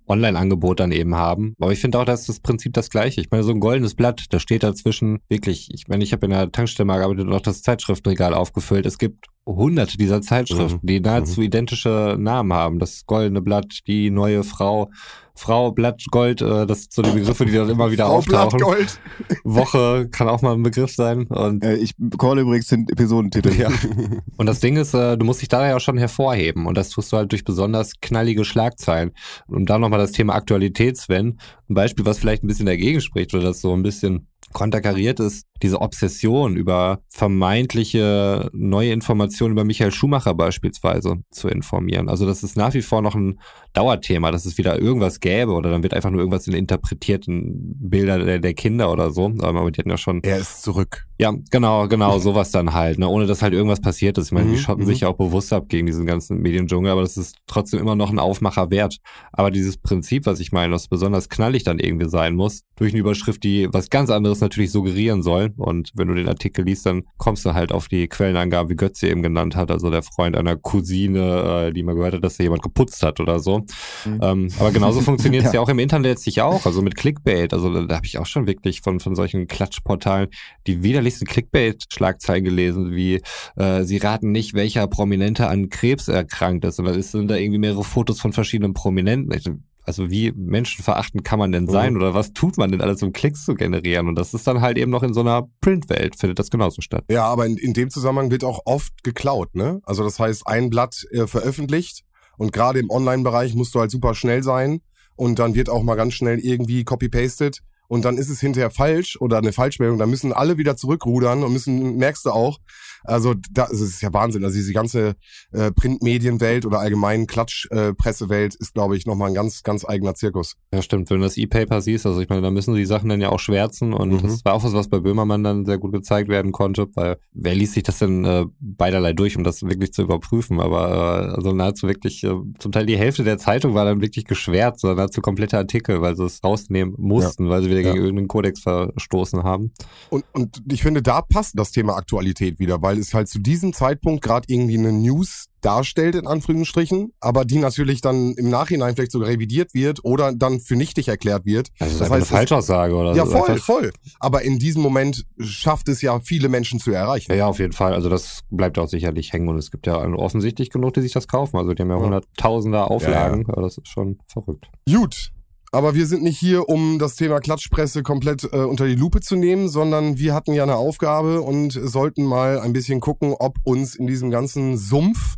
Online-Angebot 0.08 0.80
dann 0.80 0.92
eben 0.92 1.16
haben. 1.16 1.54
Aber 1.60 1.72
ich 1.72 1.80
finde 1.80 1.98
auch, 1.98 2.04
dass 2.04 2.26
das 2.26 2.40
Prinzip 2.40 2.72
das 2.74 2.90
gleiche. 2.90 3.20
Ich 3.20 3.30
meine, 3.30 3.42
so 3.42 3.50
ein 3.50 3.60
goldenes 3.60 3.94
Blatt, 3.94 4.26
da 4.30 4.38
steht 4.38 4.62
dazwischen 4.62 5.18
wirklich, 5.28 5.68
ich 5.74 5.88
meine, 5.88 6.04
ich 6.04 6.12
habe 6.12 6.26
in 6.26 6.30
der 6.30 6.52
Tankstelle 6.52 6.86
mal 6.86 6.98
gearbeitet 6.98 7.26
und 7.26 7.32
auch 7.32 7.40
das 7.40 7.62
Zeitschriftenregal 7.62 8.34
aufgefüllt. 8.34 8.86
Es 8.86 8.98
gibt 8.98 9.26
hunderte 9.46 9.96
dieser 9.96 10.20
Zeitschriften, 10.22 10.80
Mhm. 10.82 10.86
die 10.86 11.00
nahezu 11.00 11.40
identische 11.40 12.16
Namen 12.18 12.52
haben. 12.52 12.78
Das 12.80 13.06
goldene 13.06 13.40
Blatt, 13.40 13.80
die 13.86 14.10
neue 14.10 14.42
Frau, 14.42 14.90
Frau, 15.38 15.70
Blatt, 15.70 16.02
Gold, 16.10 16.40
äh, 16.40 16.66
das 16.66 16.80
sind 16.84 16.92
so 16.94 17.02
die 17.02 17.10
Begriffe, 17.10 17.44
die 17.44 17.52
dann 17.52 17.68
immer 17.68 17.90
wieder 17.90 18.06
Frau 18.06 18.16
auftauchen. 18.16 18.56
Blattgold. 18.58 18.98
Woche 19.44 20.08
kann 20.10 20.28
auch 20.28 20.40
mal 20.42 20.54
ein 20.54 20.62
Begriff 20.62 20.92
sein. 20.94 21.24
Und 21.26 21.62
Äh, 21.62 21.76
ich 21.76 21.92
call 22.18 22.38
übrigens 22.38 22.68
den 22.68 22.88
Episodentitel. 22.88 23.52
ja. 23.52 23.68
Und 24.38 24.46
das 24.46 24.60
Ding 24.60 24.76
ist, 24.78 24.94
äh, 24.94 25.16
du 25.18 25.24
musst 25.26 25.42
dich 25.42 25.48
da 25.48 25.68
ja 25.68 25.76
auch 25.76 25.80
schon 25.80 25.98
hervorheben. 25.98 26.66
Und 26.66 26.76
das 26.78 26.88
tust 26.88 27.12
du 27.12 27.18
halt 27.18 27.32
durch 27.32 27.44
besonders 27.44 27.92
knallige 28.00 28.44
Schlagzeilen. 28.46 29.12
Und 29.46 29.68
da 29.68 29.78
nochmal 29.78 29.98
das 30.00 30.12
Thema 30.12 30.34
Aktualität, 30.34 30.96
Sven. 30.96 31.38
Ein 31.68 31.74
Beispiel, 31.74 32.06
was 32.06 32.18
vielleicht 32.18 32.42
ein 32.42 32.46
bisschen 32.48 32.66
dagegen 32.66 33.00
spricht 33.02 33.34
oder 33.34 33.44
das 33.44 33.60
so 33.60 33.74
ein 33.74 33.82
bisschen 33.82 34.28
konterkariert 34.52 35.20
ist, 35.20 35.44
diese 35.62 35.80
Obsession 35.80 36.56
über 36.56 37.00
vermeintliche 37.08 38.50
neue 38.52 38.92
Informationen 38.92 39.52
über 39.52 39.64
Michael 39.64 39.92
Schumacher 39.92 40.34
beispielsweise 40.34 41.16
zu 41.30 41.48
informieren. 41.48 42.08
Also 42.08 42.26
das 42.26 42.42
ist 42.42 42.56
nach 42.56 42.74
wie 42.74 42.82
vor 42.82 43.00
noch 43.02 43.14
ein 43.14 43.38
Dauerthema, 43.72 44.30
dass 44.30 44.44
es 44.46 44.58
wieder 44.58 44.78
irgendwas 44.78 45.20
gäbe 45.20 45.52
oder 45.52 45.70
dann 45.70 45.82
wird 45.82 45.94
einfach 45.94 46.10
nur 46.10 46.20
irgendwas 46.20 46.46
in 46.46 46.54
interpretierten 46.54 47.74
Bilder 47.78 48.18
der, 48.18 48.38
der 48.38 48.54
Kinder 48.54 48.90
oder 48.92 49.10
so. 49.10 49.32
Aber 49.40 49.70
die 49.70 49.78
hatten 49.78 49.90
ja 49.90 49.96
schon 49.96 50.22
Er 50.22 50.38
ist 50.38 50.62
zurück. 50.62 51.06
ja, 51.18 51.32
genau, 51.50 51.88
genau, 51.88 52.18
sowas 52.18 52.50
dann 52.50 52.74
halt, 52.74 52.98
ne? 52.98 53.08
ohne 53.08 53.26
dass 53.26 53.42
halt 53.42 53.52
irgendwas 53.54 53.80
passiert 53.80 54.18
ist. 54.18 54.26
Ich 54.26 54.32
meine, 54.32 54.50
die 54.50 54.56
Mhm, 54.56 54.60
schotten 54.60 54.84
mhm. 54.84 54.88
sich 54.88 55.00
ja 55.00 55.08
auch 55.08 55.16
bewusst 55.16 55.52
ab 55.52 55.68
gegen 55.68 55.86
diesen 55.86 56.06
ganzen 56.06 56.40
Mediendschungel, 56.40 56.90
aber 56.90 57.02
das 57.02 57.16
ist 57.16 57.36
trotzdem 57.46 57.80
immer 57.80 57.94
noch 57.96 58.10
ein 58.10 58.18
Aufmacher 58.18 58.70
wert. 58.70 58.96
Aber 59.32 59.50
dieses 59.50 59.76
Prinzip, 59.78 60.26
was 60.26 60.40
ich 60.40 60.52
meine, 60.52 60.72
was 60.74 60.88
besonders 60.88 61.28
knallig 61.28 61.64
dann 61.64 61.78
irgendwie 61.78 62.08
sein 62.08 62.34
muss, 62.34 62.62
durch 62.76 62.92
eine 62.92 63.00
Überschrift, 63.00 63.42
die 63.42 63.68
was 63.72 63.88
ganz 63.90 64.10
anderes 64.10 64.35
natürlich 64.40 64.70
suggerieren 64.70 65.22
soll. 65.22 65.52
Und 65.56 65.90
wenn 65.94 66.08
du 66.08 66.14
den 66.14 66.28
Artikel 66.28 66.64
liest, 66.64 66.86
dann 66.86 67.02
kommst 67.16 67.44
du 67.44 67.54
halt 67.54 67.72
auf 67.72 67.88
die 67.88 68.08
Quellenangabe, 68.08 68.70
wie 68.70 68.76
Götze 68.76 69.08
eben 69.08 69.22
genannt 69.22 69.56
hat, 69.56 69.70
also 69.70 69.90
der 69.90 70.02
Freund 70.02 70.36
einer 70.36 70.56
Cousine, 70.56 71.66
äh, 71.68 71.72
die 71.72 71.82
mal 71.82 71.94
gehört 71.94 72.14
hat, 72.14 72.24
dass 72.24 72.36
da 72.36 72.44
jemand 72.44 72.62
geputzt 72.62 73.02
hat 73.02 73.20
oder 73.20 73.38
so. 73.40 73.60
Mhm. 74.04 74.20
Ähm, 74.22 74.48
aber 74.58 74.70
genauso 74.72 75.00
funktioniert 75.02 75.44
es 75.44 75.52
Ja. 75.52 75.54
ja 75.56 75.60
auch 75.60 75.68
im 75.68 75.78
Internet 75.78 76.06
letztlich 76.12 76.40
auch, 76.42 76.66
also 76.66 76.82
mit 76.82 76.96
Clickbait. 76.96 77.52
Also 77.52 77.72
da, 77.72 77.82
da 77.82 77.96
habe 77.96 78.06
ich 78.06 78.18
auch 78.18 78.26
schon 78.26 78.46
wirklich 78.46 78.80
von, 78.80 79.00
von 79.00 79.14
solchen 79.14 79.46
Klatschportalen 79.46 80.28
die 80.66 80.82
widerlichsten 80.82 81.26
Clickbait-Schlagzeilen 81.26 82.44
gelesen, 82.44 82.94
wie 82.94 83.20
äh, 83.56 83.82
sie 83.84 83.96
raten 83.98 84.32
nicht, 84.32 84.54
welcher 84.54 84.86
Prominente 84.86 85.48
an 85.48 85.68
Krebs 85.68 86.08
erkrankt 86.08 86.64
ist. 86.64 86.78
Und 86.78 86.86
ist- 86.86 87.12
sind 87.12 87.28
da 87.30 87.36
irgendwie 87.36 87.58
mehrere 87.58 87.84
Fotos 87.84 88.20
von 88.20 88.32
verschiedenen 88.32 88.74
Prominenten. 88.74 89.32
Ich, 89.36 89.48
also 89.86 90.10
wie 90.10 90.32
menschenverachtend 90.32 91.24
kann 91.24 91.38
man 91.38 91.52
denn 91.52 91.68
sein 91.68 91.92
Mhm. 91.94 92.00
oder 92.00 92.14
was 92.14 92.32
tut 92.32 92.58
man 92.58 92.70
denn 92.70 92.80
alles, 92.80 93.02
um 93.02 93.12
Klicks 93.12 93.44
zu 93.44 93.54
generieren? 93.54 94.08
Und 94.08 94.16
das 94.16 94.34
ist 94.34 94.46
dann 94.46 94.60
halt 94.60 94.78
eben 94.78 94.90
noch 94.90 95.02
in 95.02 95.14
so 95.14 95.20
einer 95.20 95.48
Printwelt, 95.60 96.16
findet 96.18 96.38
das 96.38 96.50
genauso 96.50 96.82
statt. 96.82 97.04
Ja, 97.10 97.24
aber 97.24 97.46
in, 97.46 97.56
in 97.56 97.72
dem 97.72 97.90
Zusammenhang 97.90 98.30
wird 98.30 98.44
auch 98.44 98.60
oft 98.64 99.04
geklaut, 99.04 99.54
ne? 99.54 99.80
Also 99.84 100.02
das 100.02 100.18
heißt, 100.18 100.46
ein 100.46 100.70
Blatt 100.70 101.06
äh, 101.12 101.26
veröffentlicht 101.26 102.02
und 102.36 102.52
gerade 102.52 102.80
im 102.80 102.90
Online-Bereich 102.90 103.54
musst 103.54 103.74
du 103.74 103.80
halt 103.80 103.90
super 103.90 104.14
schnell 104.14 104.42
sein 104.42 104.80
und 105.14 105.38
dann 105.38 105.54
wird 105.54 105.70
auch 105.70 105.82
mal 105.82 105.94
ganz 105.94 106.14
schnell 106.14 106.38
irgendwie 106.38 106.84
copy-pasted 106.84 107.60
und 107.88 108.04
dann 108.04 108.18
ist 108.18 108.28
es 108.28 108.40
hinterher 108.40 108.70
falsch 108.70 109.16
oder 109.20 109.38
eine 109.38 109.52
Falschmeldung, 109.52 109.98
dann 109.98 110.10
müssen 110.10 110.32
alle 110.32 110.58
wieder 110.58 110.76
zurückrudern 110.76 111.44
und 111.44 111.52
müssen, 111.52 111.96
merkst 111.96 112.26
du 112.26 112.30
auch, 112.30 112.58
also 113.06 113.34
da, 113.52 113.66
das 113.70 113.80
ist 113.80 114.00
ja 114.02 114.12
Wahnsinn, 114.12 114.44
also 114.44 114.56
diese 114.56 114.72
ganze 114.72 115.14
äh, 115.52 115.70
Printmedienwelt 115.72 116.66
oder 116.66 116.80
allgemein 116.80 117.26
Klatschpressewelt 117.26 118.54
ist, 118.54 118.74
glaube 118.74 118.96
ich, 118.96 119.06
nochmal 119.06 119.28
ein 119.28 119.34
ganz, 119.34 119.62
ganz 119.62 119.84
eigener 119.84 120.14
Zirkus. 120.14 120.54
Ja, 120.72 120.82
stimmt. 120.82 121.10
Wenn 121.10 121.18
du 121.18 121.24
das 121.24 121.36
E-Paper 121.36 121.80
siehst, 121.80 122.06
also 122.06 122.20
ich 122.20 122.28
meine, 122.28 122.42
da 122.42 122.50
müssen 122.50 122.74
die 122.74 122.84
Sachen 122.86 123.08
dann 123.08 123.20
ja 123.20 123.30
auch 123.30 123.38
schwärzen 123.40 123.92
und 123.92 124.10
Mhm. 124.10 124.22
das 124.22 124.44
war 124.44 124.54
auch 124.54 124.64
was, 124.64 124.72
was 124.72 124.88
bei 124.88 124.98
Böhmermann 125.00 125.42
dann 125.44 125.64
sehr 125.64 125.78
gut 125.78 125.92
gezeigt 125.92 126.28
werden 126.28 126.52
konnte, 126.52 126.86
weil 126.94 127.16
wer 127.32 127.54
liest 127.54 127.74
sich 127.74 127.82
das 127.82 127.98
denn 127.98 128.24
äh, 128.24 128.44
beiderlei 128.60 129.12
durch, 129.12 129.36
um 129.36 129.44
das 129.44 129.62
wirklich 129.62 129.92
zu 129.92 130.02
überprüfen? 130.02 130.60
Aber 130.60 131.30
äh, 131.30 131.34
also 131.36 131.52
nahezu 131.52 131.86
wirklich, 131.88 132.22
äh, 132.24 132.32
zum 132.58 132.72
Teil 132.72 132.86
die 132.86 132.96
Hälfte 132.98 133.24
der 133.24 133.38
Zeitung 133.38 133.74
war 133.74 133.84
dann 133.84 134.00
wirklich 134.00 134.24
geschwärzt, 134.24 134.80
sondern 134.80 134.98
nahezu 134.98 135.20
komplette 135.20 135.56
Artikel, 135.58 136.00
weil 136.00 136.16
sie 136.16 136.24
es 136.24 136.42
rausnehmen 136.42 136.94
mussten, 136.98 137.48
weil 137.48 137.62
sie 137.62 137.70
wieder 137.70 137.80
Ja. 137.80 137.92
gegen 137.92 138.04
irgendeinen 138.04 138.28
Kodex 138.28 138.60
verstoßen 138.60 139.42
haben. 139.42 139.72
Und, 140.10 140.24
und 140.32 140.62
ich 140.70 140.82
finde, 140.82 141.02
da 141.02 141.22
passt 141.22 141.58
das 141.58 141.70
Thema 141.72 141.96
Aktualität 141.96 142.58
wieder, 142.58 142.80
weil 142.82 142.95
es 142.98 143.14
halt 143.14 143.28
zu 143.28 143.38
diesem 143.38 143.72
Zeitpunkt 143.72 144.22
gerade 144.22 144.44
irgendwie 144.48 144.78
eine 144.78 144.92
News 144.92 145.46
darstellt, 145.60 146.14
in 146.14 146.26
Anführungsstrichen, 146.28 147.12
aber 147.20 147.44
die 147.44 147.58
natürlich 147.58 148.00
dann 148.00 148.34
im 148.34 148.50
Nachhinein 148.50 148.94
vielleicht 148.94 149.10
sogar 149.10 149.28
revidiert 149.28 149.74
wird 149.74 150.04
oder 150.04 150.32
dann 150.32 150.60
für 150.60 150.76
nichtig 150.76 151.08
erklärt 151.08 151.44
wird. 151.44 151.70
Also 151.80 151.84
das 151.84 151.92
ist 151.92 152.00
Das 152.00 152.10
heißt, 152.10 152.14
eine 152.14 152.24
Falschaussage 152.38 152.94
oder 152.94 153.14
Ja, 153.16 153.26
voll, 153.26 153.50
Einfach- 153.50 153.64
voll. 153.64 153.92
Aber 154.20 154.42
in 154.42 154.58
diesem 154.60 154.82
Moment 154.82 155.24
schafft 155.40 155.88
es 155.88 156.02
ja 156.02 156.20
viele 156.20 156.48
Menschen 156.48 156.78
zu 156.78 156.92
erreichen. 156.92 157.32
Ja, 157.32 157.36
ja, 157.38 157.46
auf 157.46 157.58
jeden 157.58 157.72
Fall. 157.72 157.94
Also 157.94 158.08
das 158.08 158.40
bleibt 158.50 158.78
auch 158.78 158.88
sicherlich 158.88 159.32
hängen 159.32 159.48
und 159.48 159.56
es 159.58 159.70
gibt 159.72 159.86
ja 159.88 159.96
offensichtlich 159.96 160.70
genug, 160.70 160.94
die 160.94 161.00
sich 161.00 161.12
das 161.12 161.26
kaufen. 161.26 161.56
Also 161.56 161.74
die 161.74 161.82
haben 161.82 161.90
ja 161.90 161.96
Ja. 161.98 162.02
hunderttausender 162.04 162.90
Auflagen. 162.90 163.44
Aber 163.48 163.62
das 163.62 163.78
ist 163.78 163.88
schon 163.88 164.18
verrückt. 164.28 164.68
Gut. 164.88 165.32
Aber 165.76 165.94
wir 165.94 166.06
sind 166.06 166.22
nicht 166.22 166.38
hier, 166.38 166.70
um 166.70 166.98
das 166.98 167.16
Thema 167.16 167.38
Klatschpresse 167.38 168.02
komplett 168.02 168.44
äh, 168.44 168.60
unter 168.60 168.86
die 168.86 168.94
Lupe 168.94 169.20
zu 169.20 169.36
nehmen, 169.36 169.68
sondern 169.68 170.16
wir 170.16 170.32
hatten 170.32 170.54
ja 170.54 170.62
eine 170.62 170.76
Aufgabe 170.76 171.42
und 171.42 171.70
sollten 171.70 172.24
mal 172.24 172.60
ein 172.60 172.72
bisschen 172.72 173.00
gucken, 173.00 173.34
ob 173.38 173.58
uns 173.62 173.94
in 173.94 174.06
diesem 174.06 174.30
ganzen 174.30 174.78
Sumpf 174.78 175.36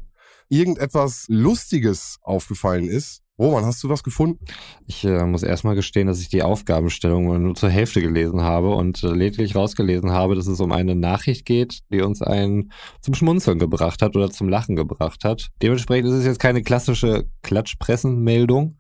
irgendetwas 0.49 1.25
Lustiges 1.27 2.19
aufgefallen 2.23 2.87
ist. 2.87 3.23
Roman, 3.37 3.65
hast 3.65 3.83
du 3.83 3.89
was 3.89 4.05
gefunden? 4.05 4.45
Ich 4.87 5.05
äh, 5.05 5.27
muss 5.27 5.43
erstmal 5.43 5.75
gestehen, 5.75 6.07
dass 6.07 6.21
ich 6.21 6.29
die 6.29 6.45
Aufgabenstellung 6.45 7.43
nur 7.43 7.57
zur 7.57 7.71
Hälfte 7.71 8.01
gelesen 8.01 8.43
habe 8.43 8.71
und 8.71 9.03
äh, 9.03 9.09
lediglich 9.09 9.57
rausgelesen 9.57 10.13
habe, 10.13 10.37
dass 10.37 10.47
es 10.47 10.61
um 10.61 10.71
eine 10.71 10.95
Nachricht 10.95 11.47
geht, 11.47 11.81
die 11.91 12.01
uns 12.01 12.23
einen 12.23 12.71
zum 13.01 13.15
Schmunzeln 13.15 13.59
gebracht 13.59 14.03
hat 14.03 14.15
oder 14.15 14.31
zum 14.31 14.49
Lachen 14.49 14.77
gebracht 14.77 15.25
hat. 15.25 15.49
Dementsprechend 15.63 16.11
ist 16.11 16.15
es 16.15 16.27
jetzt 16.27 16.39
keine 16.39 16.63
klassische 16.63 17.27
Klatschpressenmeldung, 17.43 18.77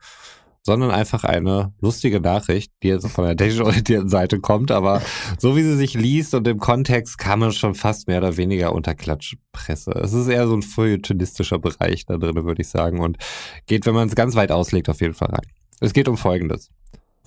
sondern 0.62 0.90
einfach 0.90 1.24
eine 1.24 1.72
lustige 1.80 2.20
Nachricht, 2.20 2.72
die 2.82 2.88
jetzt 2.88 3.08
von 3.08 3.24
der 3.24 3.36
technisch 3.36 3.60
orientierten 3.60 4.08
Seite 4.08 4.40
kommt, 4.40 4.70
aber 4.70 5.02
so 5.38 5.56
wie 5.56 5.62
sie 5.62 5.76
sich 5.76 5.94
liest 5.94 6.34
und 6.34 6.46
im 6.46 6.58
Kontext 6.58 7.18
kann 7.18 7.38
man 7.38 7.52
schon 7.52 7.74
fast 7.74 8.08
mehr 8.08 8.18
oder 8.18 8.36
weniger 8.36 8.72
unter 8.72 8.94
Klatschpresse. 8.94 9.92
Es 9.92 10.12
ist 10.12 10.28
eher 10.28 10.46
so 10.46 10.54
ein 10.54 10.62
feuilletonistischer 10.62 11.58
Bereich 11.58 12.06
da 12.06 12.16
drin, 12.16 12.44
würde 12.44 12.62
ich 12.62 12.68
sagen, 12.68 13.00
und 13.00 13.18
geht, 13.66 13.86
wenn 13.86 13.94
man 13.94 14.08
es 14.08 14.14
ganz 14.14 14.34
weit 14.34 14.52
auslegt, 14.52 14.88
auf 14.88 15.00
jeden 15.00 15.14
Fall 15.14 15.28
rein. 15.28 15.46
Es 15.80 15.92
geht 15.92 16.08
um 16.08 16.16
Folgendes. 16.16 16.70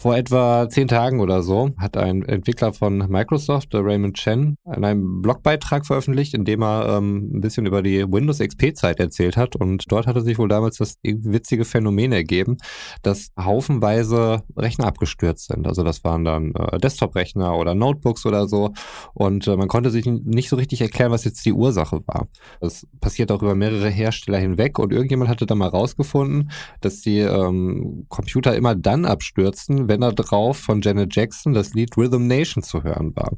Vor 0.01 0.17
etwa 0.17 0.67
zehn 0.67 0.87
Tagen 0.87 1.19
oder 1.19 1.43
so 1.43 1.75
hat 1.77 1.95
ein 1.95 2.23
Entwickler 2.23 2.73
von 2.73 3.05
Microsoft, 3.07 3.71
der 3.71 3.85
Raymond 3.85 4.17
Chen, 4.17 4.55
in 4.65 4.83
einem 4.83 5.21
Blogbeitrag 5.21 5.85
veröffentlicht, 5.85 6.33
in 6.33 6.43
dem 6.43 6.63
er 6.63 6.97
ähm, 6.97 7.29
ein 7.35 7.41
bisschen 7.41 7.67
über 7.67 7.83
die 7.83 8.11
Windows 8.11 8.39
XP-Zeit 8.39 8.99
erzählt 8.99 9.37
hat. 9.37 9.55
Und 9.55 9.91
dort 9.91 10.07
hatte 10.07 10.21
sich 10.21 10.39
wohl 10.39 10.47
damals 10.47 10.77
das 10.77 10.95
witzige 11.03 11.65
Phänomen 11.65 12.13
ergeben, 12.13 12.57
dass 13.03 13.29
haufenweise 13.39 14.41
Rechner 14.57 14.87
abgestürzt 14.87 15.49
sind. 15.49 15.67
Also 15.67 15.83
das 15.83 16.03
waren 16.03 16.25
dann 16.25 16.55
äh, 16.55 16.79
Desktop-Rechner 16.79 17.55
oder 17.55 17.75
Notebooks 17.75 18.25
oder 18.25 18.47
so. 18.47 18.73
Und 19.13 19.45
äh, 19.45 19.55
man 19.55 19.67
konnte 19.67 19.91
sich 19.91 20.07
nicht 20.07 20.49
so 20.49 20.55
richtig 20.55 20.81
erklären, 20.81 21.11
was 21.11 21.25
jetzt 21.25 21.45
die 21.45 21.53
Ursache 21.53 21.99
war. 22.07 22.27
Das 22.59 22.87
passiert 23.01 23.31
auch 23.31 23.43
über 23.43 23.53
mehrere 23.53 23.89
Hersteller 23.89 24.39
hinweg. 24.39 24.79
Und 24.79 24.93
irgendjemand 24.93 25.29
hatte 25.29 25.45
da 25.45 25.53
mal 25.53 25.69
rausgefunden, 25.69 26.49
dass 26.79 27.01
die 27.01 27.19
ähm, 27.19 28.07
Computer 28.09 28.55
immer 28.55 28.73
dann 28.73 29.05
abstürzten, 29.05 29.90
wenn 29.91 30.01
da 30.01 30.11
drauf 30.11 30.57
von 30.57 30.81
Janet 30.81 31.13
Jackson 31.13 31.53
das 31.53 31.73
Lied 31.73 31.97
Rhythm 31.97 32.25
Nation 32.25 32.63
zu 32.63 32.81
hören 32.83 33.13
war. 33.15 33.33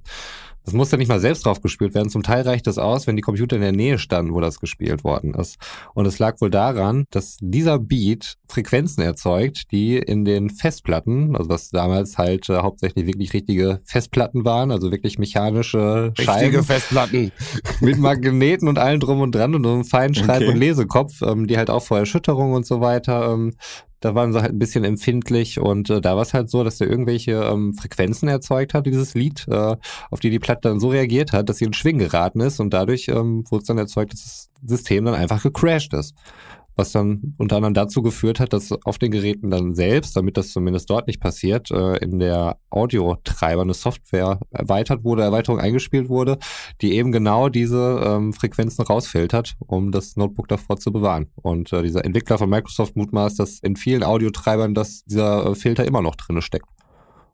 Das 0.66 0.74
musste 0.74 0.98
nicht 0.98 1.10
mal 1.10 1.20
selbst 1.20 1.46
drauf 1.46 1.62
gespielt 1.62 1.94
werden. 1.94 2.10
Zum 2.10 2.24
Teil 2.24 2.44
reicht 2.44 2.68
es 2.68 2.78
aus, 2.78 3.06
wenn 3.06 3.18
die 3.18 3.22
Computer 3.22 3.58
in 3.58 3.62
der 3.62 3.74
Nähe 3.74 4.00
standen, 4.00 4.34
wo 4.34 4.40
das 4.40 4.62
gespielt 4.62 5.04
worden 5.04 5.34
ist. 5.34 5.58
Und 5.94 6.06
es 6.06 6.20
lag 6.20 6.40
wohl 6.40 6.50
daran, 6.50 7.04
dass 7.10 7.38
dieser 7.42 7.80
Beat 7.80 8.36
Frequenzen 8.48 9.02
erzeugt, 9.02 9.72
die 9.72 9.98
in 9.98 10.24
den 10.24 10.50
Festplatten, 10.50 11.36
also 11.36 11.50
was 11.50 11.70
damals 11.70 12.18
halt 12.18 12.48
äh, 12.50 12.60
hauptsächlich 12.60 13.08
wirklich 13.08 13.34
richtige 13.34 13.82
Festplatten 13.84 14.46
waren, 14.46 14.72
also 14.72 14.92
wirklich 14.92 15.20
mechanische 15.20 16.14
Richtige 16.18 16.24
Scheiben 16.32 16.64
Festplatten. 16.64 17.32
mit 17.82 17.98
Magneten 17.98 18.70
und 18.70 18.80
allem 18.80 19.02
drum 19.02 19.20
und 19.20 19.36
dran 19.36 19.56
und 19.56 19.66
so 19.66 19.74
einem 19.74 19.84
feinen 19.84 20.16
Schreib- 20.16 20.44
Okay. 20.44 20.48
und 20.48 20.58
Lesekopf, 20.58 21.22
ähm, 21.24 21.46
die 21.48 21.58
halt 21.58 21.70
auch 21.70 21.84
vor 21.84 22.00
Erschütterung 22.00 22.54
und 22.54 22.66
so 22.66 22.80
weiter, 22.80 23.34
ähm, 23.34 23.54
da 24.04 24.16
waren 24.16 24.34
sie 24.34 24.42
halt 24.42 24.52
ein 24.52 24.60
bisschen 24.60 24.84
empfindlich 24.84 25.60
und 25.60 25.90
äh, 25.90 26.02
da 26.02 26.16
war 26.16 26.24
es 26.24 26.34
halt 26.34 26.50
so, 26.50 26.64
dass 26.64 26.82
er 26.82 26.88
irgendwelche 26.88 27.32
ähm, 27.32 27.74
Frequenzen 27.74 28.28
erzeugt 28.28 28.74
hat, 28.74 28.86
dieses 28.86 29.14
Lied, 29.14 29.48
äh, 29.48 29.78
auf 30.12 30.20
die 30.20 30.30
die 30.30 30.40
Platte 30.40 30.68
dann 30.68 30.80
so 30.82 30.90
reagiert 30.90 31.32
hat, 31.32 31.48
dass 31.48 31.58
sie 31.58 31.66
in 31.66 31.74
Schwing 31.74 32.00
geraten 32.00 32.42
ist 32.42 32.60
und 32.60 32.74
dadurch 32.74 33.08
ähm, 33.08 33.44
wurde 33.50 33.62
es 33.62 33.68
dann 33.68 33.78
erzeugt, 33.78 34.12
dass 34.14 34.24
das 34.24 34.50
System 34.66 35.06
dann 35.06 35.16
einfach 35.16 35.42
gecrashed 35.42 35.94
ist. 35.94 36.16
Was 36.76 36.92
dann 36.92 37.36
unter 37.38 37.58
anderem 37.58 37.74
dazu 37.74 38.02
geführt 38.02 38.40
hat, 38.40 38.54
dass 38.54 38.72
auf 38.84 38.98
den 38.98 39.12
Geräten 39.12 39.50
dann 39.50 39.76
selbst, 39.76 40.16
damit 40.16 40.38
das 40.38 40.50
zumindest 40.50 40.90
dort 40.90 41.08
nicht 41.08 41.20
passiert, 41.20 41.70
äh, 41.72 41.98
in 41.98 42.20
der 42.20 42.58
Audiotreiber 42.70 43.62
eine 43.62 43.74
Software 43.74 44.40
erweitert 44.50 45.04
wurde, 45.04 45.22
Erweiterung 45.22 45.60
eingespielt 45.60 46.10
wurde, 46.10 46.38
die 46.82 46.94
eben 46.94 47.12
genau 47.12 47.50
diese 47.50 48.02
ähm, 48.04 48.34
Frequenzen 48.34 48.84
rausfiltert, 48.84 49.56
um 49.60 49.92
das 49.92 50.16
Notebook 50.16 50.48
davor 50.48 50.78
zu 50.78 50.92
bewahren. 50.92 51.28
Und 51.36 51.72
äh, 51.74 51.84
dieser 51.84 52.06
Entwickler 52.06 52.38
von 52.38 52.50
Microsoft 52.50 52.96
mutmaßt, 52.96 53.40
dass 53.40 53.60
in 53.60 53.76
vielen 53.76 54.04
Audiotreibern 54.04 54.74
dass 54.74 55.04
dieser 55.06 55.46
äh, 55.46 55.56
Filter 55.56 55.86
immer 55.86 56.02
noch 56.02 56.16
drinne 56.16 56.42
steckt. 56.42 56.68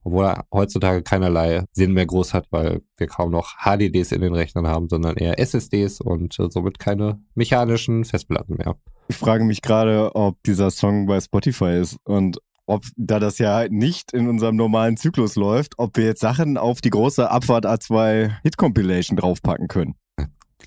Obwohl 0.03 0.25
er 0.25 0.45
heutzutage 0.53 1.03
keinerlei 1.03 1.63
Sinn 1.73 1.93
mehr 1.93 2.05
groß 2.05 2.33
hat, 2.33 2.47
weil 2.51 2.81
wir 2.97 3.07
kaum 3.07 3.31
noch 3.31 3.57
HDDs 3.63 4.11
in 4.11 4.21
den 4.21 4.33
Rechnern 4.33 4.67
haben, 4.67 4.87
sondern 4.87 5.17
eher 5.17 5.39
SSDs 5.39 5.99
und 5.99 6.33
somit 6.33 6.79
keine 6.79 7.21
mechanischen 7.35 8.05
Festplatten 8.05 8.55
mehr. 8.55 8.75
Ich 9.09 9.17
frage 9.17 9.43
mich 9.43 9.63
gerade, 9.63 10.15
ob 10.15 10.41
dieser 10.43 10.69
Song 10.69 11.07
bei 11.07 11.19
Spotify 11.19 11.79
ist 11.81 11.97
und 12.03 12.37
ob, 12.67 12.85
da 12.95 13.19
das 13.19 13.39
ja 13.39 13.67
nicht 13.67 14.13
in 14.13 14.27
unserem 14.27 14.55
normalen 14.55 14.97
Zyklus 14.97 15.35
läuft, 15.35 15.73
ob 15.79 15.97
wir 15.97 16.05
jetzt 16.05 16.21
Sachen 16.21 16.57
auf 16.57 16.79
die 16.79 16.91
große 16.91 17.29
Abfahrt 17.29 17.65
A2 17.65 18.31
Hit 18.43 18.57
Compilation 18.57 19.17
draufpacken 19.17 19.67
können. 19.67 19.95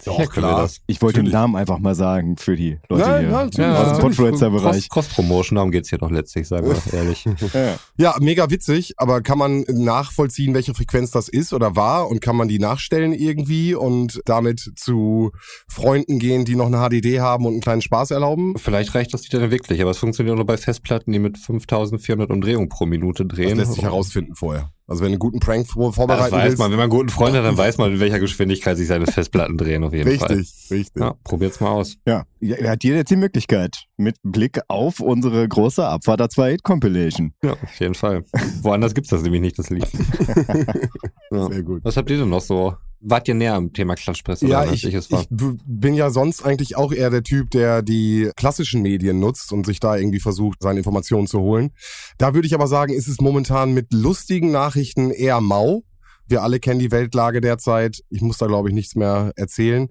Doch, 0.04 0.18
wir 0.18 0.26
klar. 0.26 0.62
das. 0.62 0.80
Ich 0.86 1.00
wollte 1.02 1.20
den 1.20 1.24
Natürlich. 1.26 1.32
Namen 1.34 1.56
einfach 1.56 1.78
mal 1.78 1.94
sagen 1.94 2.36
für 2.36 2.56
die 2.56 2.78
Leute 2.88 3.04
Nein, 3.08 3.20
hier. 3.20 3.30
nein, 3.30 3.46
natürlich. 3.46 3.76
aus 3.78 3.92
dem. 3.98 4.00
Podfluencer-Bereich. 4.00 4.88
Cross- 4.88 5.08
Cross-Promotion, 5.08 5.56
darum 5.56 5.70
geht's 5.70 5.90
hier 5.90 5.98
doch 5.98 6.10
letztlich, 6.10 6.48
sagen 6.48 6.66
wir 6.68 6.92
ehrlich. 6.98 7.24
Ja. 7.54 7.74
Ja, 7.96 8.14
mega 8.20 8.50
witzig, 8.50 8.94
aber 8.96 9.20
kann 9.22 9.38
man 9.38 9.64
nachvollziehen, 9.68 10.54
welche 10.54 10.74
Frequenz 10.74 11.10
das 11.10 11.28
ist 11.28 11.52
oder 11.52 11.76
war 11.76 12.08
und 12.08 12.20
kann 12.20 12.34
man 12.36 12.48
die 12.48 12.58
nachstellen 12.58 13.12
irgendwie 13.12 13.74
und 13.74 14.20
damit 14.24 14.72
zu 14.76 15.30
Freunden 15.68 16.18
gehen, 16.18 16.44
die 16.44 16.56
noch 16.56 16.66
eine 16.66 16.78
HDD 16.78 17.20
haben 17.20 17.44
und 17.46 17.52
einen 17.52 17.60
kleinen 17.60 17.82
Spaß 17.82 18.10
erlauben? 18.10 18.54
Vielleicht 18.58 18.94
reicht 18.94 19.12
das 19.14 19.22
Lied 19.24 19.34
dann 19.40 19.50
wirklich, 19.50 19.80
aber 19.82 19.90
es 19.90 19.98
funktioniert 19.98 20.36
nur 20.36 20.46
bei 20.46 20.56
Festplatten, 20.56 21.12
die 21.12 21.18
mit 21.18 21.38
5400 21.38 22.30
Umdrehungen 22.30 22.68
pro 22.68 22.86
Minute 22.86 23.24
Das 23.26 23.36
drehen. 23.36 23.56
lässt 23.58 23.74
sich 23.74 23.82
herausfinden 23.82 24.34
vorher. 24.34 24.70
Also 24.86 25.00
wenn 25.02 25.08
du 25.10 25.12
einen 25.14 25.18
guten 25.20 25.40
Prank 25.40 25.66
vor- 25.66 25.86
Das 25.88 25.94
vorbereiten 25.96 26.32
weiß 26.32 26.44
willst. 26.44 26.58
man. 26.58 26.70
Wenn 26.70 26.76
man 26.78 26.84
einen 26.84 26.90
guten 26.98 27.08
Freund 27.08 27.34
hat, 27.36 27.44
dann 27.44 27.56
weiß 27.56 27.78
man, 27.78 27.92
in 27.92 28.00
welcher 28.00 28.18
Geschwindigkeit 28.18 28.76
sich 28.76 28.88
seine 28.88 29.06
Festplatten 29.06 29.56
drehen, 29.56 29.84
auf 29.84 29.92
jeden 29.94 30.18
Fall. 30.18 30.32
Richtig, 30.36 30.70
richtig. 30.70 31.00
Ja, 31.02 31.14
probiert's 31.24 31.60
mal 31.60 31.70
aus. 31.70 31.96
Ja, 32.06 32.24
ja, 32.40 32.56
hat 32.68 32.82
jeder 32.84 32.96
jetzt 32.96 33.10
die 33.10 33.16
Möglichkeit 33.16 33.84
mit 34.02 34.16
Blick 34.22 34.60
auf 34.68 35.00
unsere 35.00 35.46
große 35.48 35.86
Abfahrt 35.86 36.20
A2 36.20 36.50
Hit 36.50 36.62
Compilation. 36.62 37.32
Ja, 37.42 37.52
auf 37.52 37.80
jeden 37.80 37.94
Fall. 37.94 38.24
Woanders 38.62 38.94
gibt's 38.94 39.10
das 39.10 39.22
nämlich 39.22 39.40
nicht, 39.40 39.58
das 39.58 39.70
Lied. 39.70 39.86
ja. 41.30 41.48
Sehr 41.48 41.62
gut. 41.62 41.84
Was 41.84 41.96
habt 41.96 42.10
ihr 42.10 42.18
denn 42.18 42.28
noch 42.28 42.40
so? 42.40 42.74
Wart 43.04 43.26
ihr 43.26 43.34
näher 43.34 43.54
am 43.54 43.72
Thema 43.72 43.96
Klatschpresse? 43.96 44.44
oder 44.46 44.64
Ja, 44.66 44.72
ich, 44.72 44.84
ich 44.86 44.94
es 44.94 45.10
war? 45.10 45.24
b- 45.28 45.54
bin 45.66 45.94
ja 45.94 46.10
sonst 46.10 46.44
eigentlich 46.44 46.76
auch 46.76 46.92
eher 46.92 47.10
der 47.10 47.24
Typ, 47.24 47.50
der 47.50 47.82
die 47.82 48.30
klassischen 48.36 48.80
Medien 48.82 49.18
nutzt 49.18 49.52
und 49.52 49.66
sich 49.66 49.80
da 49.80 49.96
irgendwie 49.96 50.20
versucht, 50.20 50.58
seine 50.62 50.78
Informationen 50.78 51.26
zu 51.26 51.40
holen. 51.40 51.72
Da 52.18 52.32
würde 52.34 52.46
ich 52.46 52.54
aber 52.54 52.68
sagen, 52.68 52.92
ist 52.92 53.08
es 53.08 53.20
momentan 53.20 53.72
mit 53.74 53.92
lustigen 53.92 54.52
Nachrichten 54.52 55.10
eher 55.10 55.40
mau. 55.40 55.82
Wir 56.28 56.44
alle 56.44 56.60
kennen 56.60 56.78
die 56.78 56.92
Weltlage 56.92 57.40
derzeit. 57.40 58.02
Ich 58.08 58.20
muss 58.22 58.38
da, 58.38 58.46
glaube 58.46 58.68
ich, 58.68 58.74
nichts 58.74 58.94
mehr 58.94 59.32
erzählen. 59.34 59.88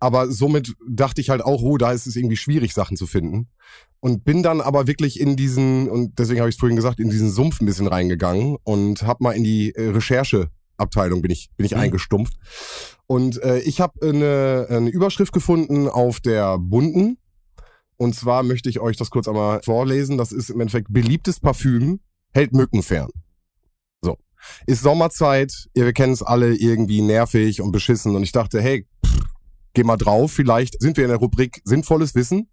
Aber 0.00 0.30
somit 0.30 0.74
dachte 0.88 1.20
ich 1.20 1.30
halt 1.30 1.42
auch, 1.42 1.62
oh, 1.62 1.76
da 1.76 1.92
ist 1.92 2.06
es 2.06 2.16
irgendwie 2.16 2.36
schwierig, 2.38 2.72
Sachen 2.74 2.96
zu 2.96 3.06
finden. 3.06 3.48
Und 4.00 4.24
bin 4.24 4.42
dann 4.42 4.62
aber 4.62 4.86
wirklich 4.86 5.20
in 5.20 5.36
diesen, 5.36 5.88
und 5.90 6.18
deswegen 6.18 6.40
habe 6.40 6.48
ich 6.48 6.56
es 6.56 6.58
vorhin 6.58 6.76
gesagt, 6.76 7.00
in 7.00 7.10
diesen 7.10 7.30
Sumpf 7.30 7.60
ein 7.60 7.66
bisschen 7.66 7.86
reingegangen 7.86 8.56
und 8.64 9.02
habe 9.02 9.22
mal 9.22 9.32
in 9.32 9.44
die 9.44 9.74
äh, 9.74 9.90
Rechercheabteilung 9.90 11.20
bin 11.20 11.30
ich, 11.30 11.50
bin 11.56 11.66
ich 11.66 11.72
Mhm. 11.72 11.80
eingestumpft. 11.80 12.32
Und 13.06 13.42
äh, 13.42 13.58
ich 13.58 13.80
habe 13.82 14.00
eine, 14.08 14.66
eine 14.70 14.88
Überschrift 14.88 15.34
gefunden 15.34 15.86
auf 15.88 16.20
der 16.20 16.58
bunten. 16.58 17.18
Und 17.98 18.14
zwar 18.14 18.42
möchte 18.42 18.70
ich 18.70 18.80
euch 18.80 18.96
das 18.96 19.10
kurz 19.10 19.28
einmal 19.28 19.60
vorlesen. 19.62 20.16
Das 20.16 20.32
ist 20.32 20.48
im 20.48 20.60
Endeffekt 20.60 20.86
beliebtes 20.90 21.38
Parfüm 21.38 22.00
hält 22.32 22.54
Mücken 22.54 22.82
fern. 22.82 23.10
So. 24.00 24.16
Ist 24.66 24.82
Sommerzeit, 24.82 25.68
ihr 25.74 25.92
kennt 25.92 26.14
es 26.14 26.22
alle 26.22 26.54
irgendwie 26.54 27.02
nervig 27.02 27.60
und 27.60 27.72
beschissen. 27.72 28.16
Und 28.16 28.22
ich 28.22 28.32
dachte, 28.32 28.62
hey, 28.62 28.86
geh 29.74 29.84
mal 29.84 29.96
drauf, 29.96 30.32
vielleicht 30.32 30.80
sind 30.80 30.96
wir 30.96 31.04
in 31.04 31.10
der 31.10 31.18
Rubrik 31.18 31.60
Sinnvolles 31.64 32.14
Wissen. 32.14 32.50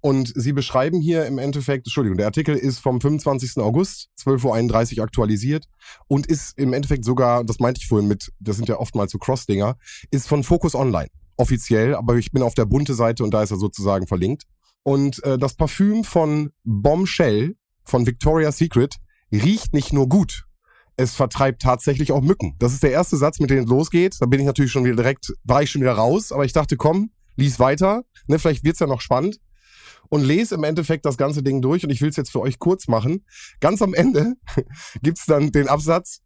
Und 0.00 0.32
sie 0.34 0.52
beschreiben 0.52 1.00
hier 1.00 1.26
im 1.26 1.38
Endeffekt, 1.38 1.86
Entschuldigung, 1.86 2.18
der 2.18 2.26
Artikel 2.26 2.56
ist 2.56 2.78
vom 2.78 3.00
25. 3.00 3.58
August, 3.58 4.10
12.31 4.20 4.98
Uhr 4.98 5.04
aktualisiert 5.04 5.66
und 6.08 6.26
ist 6.26 6.58
im 6.58 6.72
Endeffekt 6.72 7.04
sogar, 7.04 7.44
das 7.44 7.58
meinte 7.58 7.80
ich 7.80 7.88
vorhin 7.88 8.08
mit, 8.08 8.32
das 8.40 8.56
sind 8.56 8.68
ja 8.68 8.78
oftmals 8.78 9.12
so 9.12 9.18
Cross-Dinger, 9.18 9.76
ist 10.10 10.28
von 10.28 10.44
Focus 10.44 10.74
Online. 10.74 11.08
Offiziell, 11.36 11.94
aber 11.94 12.16
ich 12.16 12.30
bin 12.30 12.42
auf 12.42 12.54
der 12.54 12.66
bunte 12.66 12.94
Seite 12.94 13.24
und 13.24 13.32
da 13.32 13.42
ist 13.42 13.50
er 13.50 13.56
sozusagen 13.56 14.06
verlinkt. 14.06 14.44
Und 14.82 15.22
äh, 15.24 15.38
das 15.38 15.54
Parfüm 15.54 16.04
von 16.04 16.50
Bombshell 16.64 17.56
von 17.84 18.06
Victoria's 18.06 18.58
Secret 18.58 18.96
riecht 19.32 19.72
nicht 19.72 19.92
nur 19.92 20.08
gut, 20.08 20.44
es 20.96 21.14
vertreibt 21.14 21.62
tatsächlich 21.62 22.12
auch 22.12 22.20
Mücken. 22.20 22.54
Das 22.58 22.72
ist 22.72 22.82
der 22.82 22.92
erste 22.92 23.16
Satz, 23.16 23.40
mit 23.40 23.50
dem 23.50 23.64
es 23.64 23.66
losgeht. 23.66 24.16
Da 24.20 24.26
bin 24.26 24.40
ich 24.40 24.46
natürlich 24.46 24.72
schon 24.72 24.84
wieder 24.84 24.96
direkt, 24.96 25.32
war 25.44 25.62
ich 25.62 25.70
schon 25.70 25.80
wieder 25.80 25.94
raus, 25.94 26.32
aber 26.32 26.44
ich 26.44 26.52
dachte, 26.52 26.76
komm, 26.76 27.10
lies 27.36 27.58
weiter, 27.58 28.04
ne, 28.26 28.38
vielleicht 28.38 28.64
wird's 28.64 28.80
ja 28.80 28.86
noch 28.86 29.00
spannend. 29.00 29.38
Und 30.08 30.22
lese 30.22 30.56
im 30.56 30.64
Endeffekt 30.64 31.06
das 31.06 31.16
ganze 31.16 31.42
Ding 31.42 31.62
durch 31.62 31.84
und 31.84 31.90
ich 31.90 32.02
will 32.02 32.10
es 32.10 32.16
jetzt 32.16 32.30
für 32.30 32.40
euch 32.40 32.58
kurz 32.58 32.86
machen. 32.86 33.24
Ganz 33.60 33.80
am 33.80 33.94
Ende 33.94 34.34
gibt's 35.02 35.24
dann 35.24 35.52
den 35.52 35.68
Absatz 35.68 36.20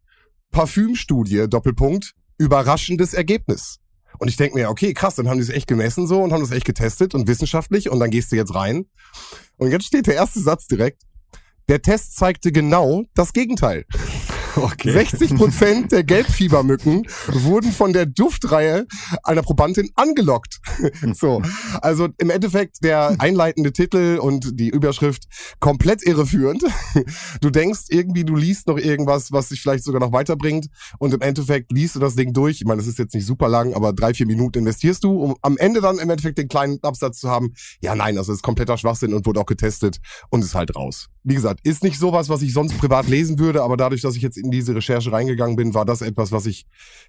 Parfümstudie, 0.51 1.47
Doppelpunkt, 1.47 2.13
überraschendes 2.37 3.13
Ergebnis. 3.13 3.79
Und 4.19 4.27
ich 4.27 4.35
denke 4.35 4.57
mir, 4.57 4.69
okay, 4.69 4.93
krass, 4.93 5.15
dann 5.15 5.29
haben 5.29 5.37
die 5.37 5.43
es 5.43 5.49
echt 5.49 5.67
gemessen 5.67 6.07
so 6.07 6.21
und 6.21 6.33
haben 6.33 6.41
das 6.41 6.51
echt 6.51 6.65
getestet 6.65 7.13
und 7.13 7.27
wissenschaftlich 7.27 7.89
und 7.89 7.99
dann 7.99 8.09
gehst 8.09 8.31
du 8.31 8.35
jetzt 8.35 8.55
rein. 8.55 8.85
Und 9.57 9.71
jetzt 9.71 9.85
steht 9.85 10.07
der 10.07 10.15
erste 10.15 10.39
Satz 10.39 10.67
direkt. 10.67 11.03
Der 11.69 11.81
Test 11.81 12.15
zeigte 12.15 12.51
genau 12.51 13.03
das 13.13 13.33
Gegenteil. 13.33 13.85
Okay. 14.57 14.91
60 14.91 15.35
Prozent 15.35 15.91
der 15.91 16.03
Gelbfiebermücken 16.03 17.07
wurden 17.27 17.71
von 17.71 17.93
der 17.93 18.07
Duftreihe 18.07 18.87
einer 19.23 19.43
Probandin 19.43 19.91
angelockt. 19.95 20.59
so, 21.13 21.43
also 21.81 22.07
im 22.17 22.31
Endeffekt 22.31 22.83
der 22.83 23.15
einleitende 23.19 23.71
Titel 23.71 24.17
und 24.19 24.59
die 24.59 24.69
Überschrift 24.69 25.25
komplett 25.59 26.03
irreführend. 26.03 26.63
Du 27.41 27.49
denkst 27.49 27.81
irgendwie, 27.89 28.23
du 28.23 28.35
liest 28.35 28.67
noch 28.67 28.77
irgendwas, 28.77 29.31
was 29.31 29.49
dich 29.49 29.61
vielleicht 29.61 29.83
sogar 29.83 30.01
noch 30.01 30.11
weiterbringt 30.11 30.67
und 30.97 31.13
im 31.13 31.21
Endeffekt 31.21 31.71
liest 31.71 31.95
du 31.95 31.99
das 31.99 32.15
Ding 32.15 32.33
durch. 32.33 32.57
Ich 32.59 32.65
meine, 32.65 32.81
das 32.81 32.87
ist 32.87 32.97
jetzt 32.97 33.13
nicht 33.13 33.25
super 33.25 33.47
lang, 33.47 33.73
aber 33.73 33.93
drei, 33.93 34.13
vier 34.13 34.25
Minuten 34.25 34.59
investierst 34.59 35.03
du, 35.03 35.21
um 35.21 35.35
am 35.41 35.57
Ende 35.57 35.81
dann 35.81 35.99
im 35.99 36.09
Endeffekt 36.09 36.37
den 36.37 36.47
kleinen 36.47 36.79
Absatz 36.81 37.19
zu 37.19 37.29
haben. 37.29 37.53
Ja, 37.81 37.95
nein, 37.95 38.15
das 38.15 38.29
ist 38.29 38.41
kompletter 38.41 38.77
Schwachsinn 38.77 39.13
und 39.13 39.25
wurde 39.25 39.39
auch 39.39 39.45
getestet 39.45 39.99
und 40.29 40.43
ist 40.43 40.55
halt 40.55 40.75
raus. 40.75 41.09
Wie 41.23 41.35
gesagt, 41.35 41.59
ist 41.63 41.83
nicht 41.83 41.99
sowas, 41.99 42.29
was 42.29 42.41
ich 42.41 42.53
sonst 42.53 42.77
privat 42.77 43.07
lesen 43.07 43.37
würde, 43.37 43.61
aber 43.61 43.77
dadurch, 43.77 44.01
dass 44.01 44.15
ich 44.15 44.21
jetzt 44.21 44.37
in 44.37 44.46
diese 44.51 44.75
Recherche 44.75 45.11
reingegangen 45.11 45.55
bin, 45.55 45.73
war 45.73 45.85
das 45.85 46.01
etwas, 46.01 46.31
was 46.31 46.45
ich, 46.45 46.65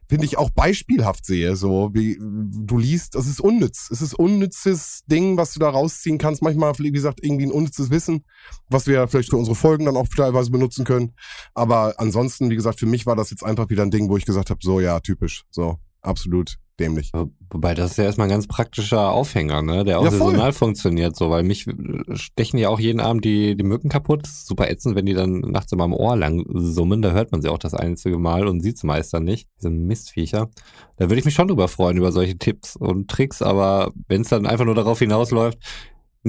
finde 0.08 0.24
ich, 0.24 0.38
auch 0.38 0.50
beispielhaft 0.50 1.24
sehe. 1.24 1.56
So, 1.56 1.90
wie 1.92 2.18
du 2.20 2.78
liest, 2.78 3.14
das 3.14 3.26
ist 3.26 3.40
unnütz. 3.40 3.90
Es 3.90 4.02
ist 4.02 4.14
unnützes 4.14 5.04
Ding, 5.06 5.36
was 5.36 5.54
du 5.54 5.60
da 5.60 5.70
rausziehen 5.70 6.18
kannst. 6.18 6.42
Manchmal, 6.42 6.72
wie 6.78 6.92
gesagt, 6.92 7.20
irgendwie 7.22 7.46
ein 7.46 7.52
unnützes 7.52 7.90
Wissen, 7.90 8.24
was 8.68 8.86
wir 8.86 9.08
vielleicht 9.08 9.30
für 9.30 9.36
unsere 9.36 9.54
Folgen 9.54 9.84
dann 9.84 9.96
auch 9.96 10.08
teilweise 10.08 10.50
benutzen 10.50 10.84
können. 10.84 11.14
Aber 11.54 11.94
ansonsten, 11.98 12.50
wie 12.50 12.56
gesagt, 12.56 12.80
für 12.80 12.86
mich 12.86 13.06
war 13.06 13.16
das 13.16 13.30
jetzt 13.30 13.44
einfach 13.44 13.70
wieder 13.70 13.82
ein 13.82 13.90
Ding, 13.90 14.08
wo 14.08 14.16
ich 14.16 14.24
gesagt 14.24 14.50
habe, 14.50 14.60
so 14.62 14.80
ja, 14.80 15.00
typisch. 15.00 15.44
So, 15.50 15.78
absolut 16.02 16.58
dämlich. 16.78 17.10
Wobei, 17.50 17.74
das 17.74 17.92
ist 17.92 17.96
ja 17.96 18.04
erstmal 18.04 18.28
ein 18.28 18.30
ganz 18.30 18.46
praktischer 18.46 19.10
Aufhänger, 19.10 19.62
ne? 19.62 19.84
Der 19.84 19.98
auch 19.98 20.04
Ja, 20.04 20.10
saisonal 20.10 20.52
funktioniert, 20.52 21.16
so, 21.16 21.30
weil 21.30 21.42
mich 21.42 21.66
äh, 21.66 21.72
stechen 22.14 22.58
ja 22.58 22.68
auch 22.68 22.78
jeden 22.78 23.00
Abend 23.00 23.24
die, 23.24 23.56
die 23.56 23.64
Mücken 23.64 23.88
kaputt. 23.88 24.26
Super 24.26 24.70
ätzend, 24.70 24.94
wenn 24.94 25.06
die 25.06 25.14
dann 25.14 25.40
nachts 25.40 25.72
immer 25.72 25.84
am 25.84 25.94
Ohr 25.94 26.16
lang 26.16 26.44
summen. 26.48 27.02
Da 27.02 27.12
hört 27.12 27.32
man 27.32 27.42
sie 27.42 27.48
auch 27.48 27.58
das 27.58 27.74
einzige 27.74 28.18
Mal 28.18 28.46
und 28.46 28.60
sieht's 28.60 28.84
meist 28.84 29.12
dann 29.12 29.24
nicht. 29.24 29.48
Diese 29.58 29.70
Mistviecher. 29.70 30.50
Da 30.96 31.08
würde 31.08 31.18
ich 31.18 31.24
mich 31.24 31.34
schon 31.34 31.48
drüber 31.48 31.68
freuen, 31.68 31.96
über 31.96 32.12
solche 32.12 32.38
Tipps 32.38 32.76
und 32.76 33.08
Tricks, 33.08 33.42
aber 33.42 33.92
wenn 34.06 34.22
es 34.22 34.28
dann 34.28 34.46
einfach 34.46 34.64
nur 34.64 34.74
darauf 34.74 34.98
hinausläuft, 34.98 35.58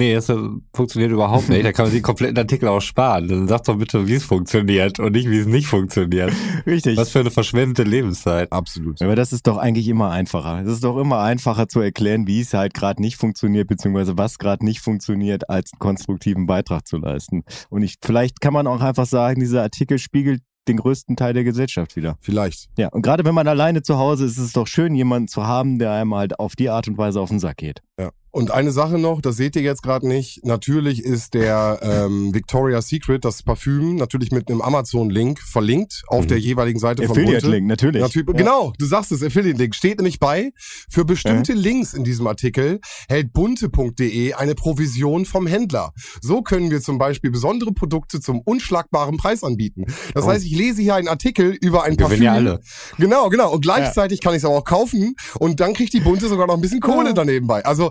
Nee, 0.00 0.14
das 0.14 0.32
funktioniert 0.72 1.12
überhaupt 1.12 1.50
nicht. 1.50 1.62
Da 1.62 1.72
kann 1.72 1.84
man 1.84 1.92
sich 1.92 2.02
kompletten 2.02 2.38
Artikel 2.38 2.68
auch 2.68 2.80
sparen. 2.80 3.28
Dann 3.28 3.48
sag 3.48 3.64
doch 3.64 3.76
bitte, 3.76 4.08
wie 4.08 4.14
es 4.14 4.24
funktioniert 4.24 4.98
und 4.98 5.12
nicht, 5.12 5.28
wie 5.28 5.36
es 5.36 5.46
nicht 5.46 5.66
funktioniert. 5.66 6.32
Richtig. 6.66 6.96
Was 6.96 7.10
für 7.10 7.20
eine 7.20 7.30
verschwendete 7.30 7.82
Lebenszeit. 7.82 8.50
Absolut. 8.50 9.02
Aber 9.02 9.14
das 9.14 9.34
ist 9.34 9.46
doch 9.46 9.58
eigentlich 9.58 9.88
immer 9.88 10.10
einfacher. 10.10 10.62
Es 10.62 10.72
ist 10.72 10.84
doch 10.84 10.96
immer 10.96 11.20
einfacher 11.20 11.68
zu 11.68 11.80
erklären, 11.80 12.26
wie 12.26 12.40
es 12.40 12.54
halt 12.54 12.72
gerade 12.72 13.02
nicht 13.02 13.18
funktioniert, 13.18 13.68
beziehungsweise 13.68 14.16
was 14.16 14.38
gerade 14.38 14.64
nicht 14.64 14.80
funktioniert, 14.80 15.50
als 15.50 15.74
einen 15.74 15.80
konstruktiven 15.80 16.46
Beitrag 16.46 16.86
zu 16.86 16.96
leisten. 16.96 17.44
Und 17.68 17.82
ich, 17.82 17.96
vielleicht 18.02 18.40
kann 18.40 18.54
man 18.54 18.66
auch 18.66 18.80
einfach 18.80 19.04
sagen, 19.04 19.40
dieser 19.40 19.60
Artikel 19.60 19.98
spiegelt 19.98 20.40
den 20.66 20.78
größten 20.78 21.16
Teil 21.16 21.34
der 21.34 21.44
Gesellschaft 21.44 21.94
wieder. 21.96 22.16
Vielleicht. 22.20 22.70
Ja, 22.78 22.88
und 22.88 23.02
gerade 23.02 23.26
wenn 23.26 23.34
man 23.34 23.48
alleine 23.48 23.82
zu 23.82 23.98
Hause 23.98 24.24
ist, 24.24 24.38
ist 24.38 24.44
es 24.46 24.52
doch 24.52 24.66
schön, 24.66 24.94
jemanden 24.94 25.28
zu 25.28 25.46
haben, 25.46 25.78
der 25.78 25.92
einem 25.92 26.14
halt 26.14 26.38
auf 26.38 26.56
die 26.56 26.70
Art 26.70 26.88
und 26.88 26.96
Weise 26.96 27.20
auf 27.20 27.28
den 27.28 27.38
Sack 27.38 27.58
geht. 27.58 27.82
Ja. 27.98 28.10
Und 28.32 28.52
eine 28.52 28.70
Sache 28.70 28.96
noch, 28.98 29.20
das 29.20 29.36
seht 29.36 29.56
ihr 29.56 29.62
jetzt 29.62 29.82
gerade 29.82 30.06
nicht. 30.06 30.44
Natürlich 30.44 31.02
ist 31.04 31.34
der 31.34 31.80
ähm, 31.82 32.32
Victoria's 32.32 32.88
Secret, 32.88 33.24
das 33.24 33.42
Parfüm, 33.42 33.96
natürlich 33.96 34.30
mit 34.30 34.48
einem 34.48 34.60
Amazon-Link 34.62 35.40
verlinkt 35.40 36.04
auf 36.06 36.24
Mhm. 36.24 36.28
der 36.28 36.38
jeweiligen 36.38 36.78
Seite 36.78 37.02
von 37.02 37.10
Affiliate-Link, 37.16 37.66
natürlich. 37.66 38.00
Natürlich, 38.00 38.28
Ja. 38.28 38.34
Genau, 38.34 38.72
du 38.78 38.86
sagst 38.86 39.10
es, 39.12 39.22
Affiliate-Link. 39.22 39.74
Steht 39.74 39.98
nämlich 39.98 40.20
bei, 40.20 40.52
für 40.88 41.04
bestimmte 41.04 41.54
Links 41.54 41.92
in 41.92 42.04
diesem 42.04 42.26
Artikel 42.28 42.80
hält 43.08 43.32
bunte.de 43.32 44.34
eine 44.34 44.54
Provision 44.54 45.24
vom 45.24 45.46
Händler. 45.46 45.92
So 46.20 46.42
können 46.42 46.70
wir 46.70 46.80
zum 46.80 46.98
Beispiel 46.98 47.30
besondere 47.30 47.72
Produkte 47.72 48.20
zum 48.20 48.40
unschlagbaren 48.40 49.16
Preis 49.16 49.42
anbieten. 49.42 49.86
Das 50.14 50.24
Oh. 50.24 50.28
heißt, 50.28 50.44
ich 50.44 50.56
lese 50.56 50.82
hier 50.82 50.94
einen 50.94 51.08
Artikel 51.08 51.56
über 51.60 51.82
ein 51.84 51.96
Parfüm. 51.96 52.22
ja 52.22 52.34
alle. 52.34 52.60
Genau, 52.98 53.28
genau. 53.28 53.52
Und 53.52 53.62
gleichzeitig 53.62 54.20
kann 54.20 54.32
ich 54.34 54.38
es 54.38 54.44
aber 54.44 54.54
auch 54.58 54.64
kaufen 54.64 55.14
und 55.38 55.58
dann 55.60 55.74
kriegt 55.74 55.92
die 55.92 56.00
Bunte 56.00 56.28
sogar 56.28 56.46
noch 56.46 56.54
ein 56.54 56.60
bisschen 56.60 56.80
Kohle 56.80 57.12
daneben 57.14 57.46
bei. 57.46 57.64
Also 57.64 57.90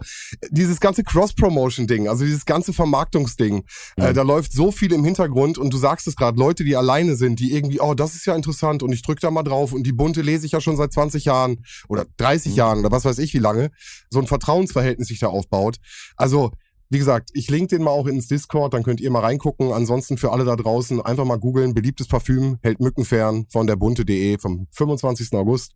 dieses 0.49 0.79
ganze 0.79 1.03
Cross-Promotion-Ding, 1.03 2.07
also 2.07 2.25
dieses 2.25 2.45
ganze 2.45 2.73
Vermarktungsding, 2.73 3.63
äh, 3.95 4.13
da 4.13 4.21
läuft 4.21 4.53
so 4.53 4.71
viel 4.71 4.91
im 4.93 5.03
Hintergrund 5.03 5.57
und 5.57 5.73
du 5.73 5.77
sagst 5.77 6.07
es 6.07 6.15
gerade, 6.15 6.39
Leute, 6.39 6.63
die 6.63 6.75
alleine 6.75 7.15
sind, 7.15 7.39
die 7.39 7.53
irgendwie, 7.53 7.79
oh, 7.79 7.93
das 7.93 8.15
ist 8.15 8.25
ja 8.25 8.35
interessant 8.35 8.83
und 8.83 8.91
ich 8.91 9.01
drück 9.01 9.19
da 9.19 9.31
mal 9.31 9.43
drauf 9.43 9.73
und 9.73 9.83
die 9.83 9.93
Bunte 9.93 10.21
lese 10.21 10.45
ich 10.45 10.51
ja 10.53 10.61
schon 10.61 10.77
seit 10.77 10.93
20 10.93 11.25
Jahren 11.25 11.63
oder 11.87 12.05
30 12.17 12.55
Jahren 12.55 12.79
oder 12.79 12.91
was 12.91 13.05
weiß 13.05 13.19
ich 13.19 13.33
wie 13.33 13.39
lange, 13.39 13.71
so 14.09 14.19
ein 14.19 14.27
Vertrauensverhältnis 14.27 15.07
sich 15.07 15.19
da 15.19 15.27
aufbaut. 15.27 15.77
Also 16.15 16.51
wie 16.91 16.97
gesagt, 16.97 17.29
ich 17.33 17.49
link 17.51 17.69
den 17.69 17.83
mal 17.83 17.91
auch 17.91 18.07
ins 18.07 18.27
Discord, 18.27 18.73
dann 18.73 18.81
könnt 18.81 18.99
ihr 18.99 19.11
mal 19.11 19.19
reingucken. 19.19 19.71
Ansonsten 19.71 20.17
für 20.17 20.31
alle 20.31 20.43
da 20.43 20.55
draußen 20.55 20.99
einfach 21.01 21.23
mal 21.23 21.37
googeln. 21.37 21.75
Beliebtes 21.75 22.07
Parfüm, 22.07 22.57
hält 22.63 22.79
Mücken 22.79 23.05
fern 23.05 23.45
von 23.51 23.67
der 23.67 23.75
bunte.de 23.75 24.39
vom 24.39 24.67
25. 24.71 25.33
August. 25.33 25.73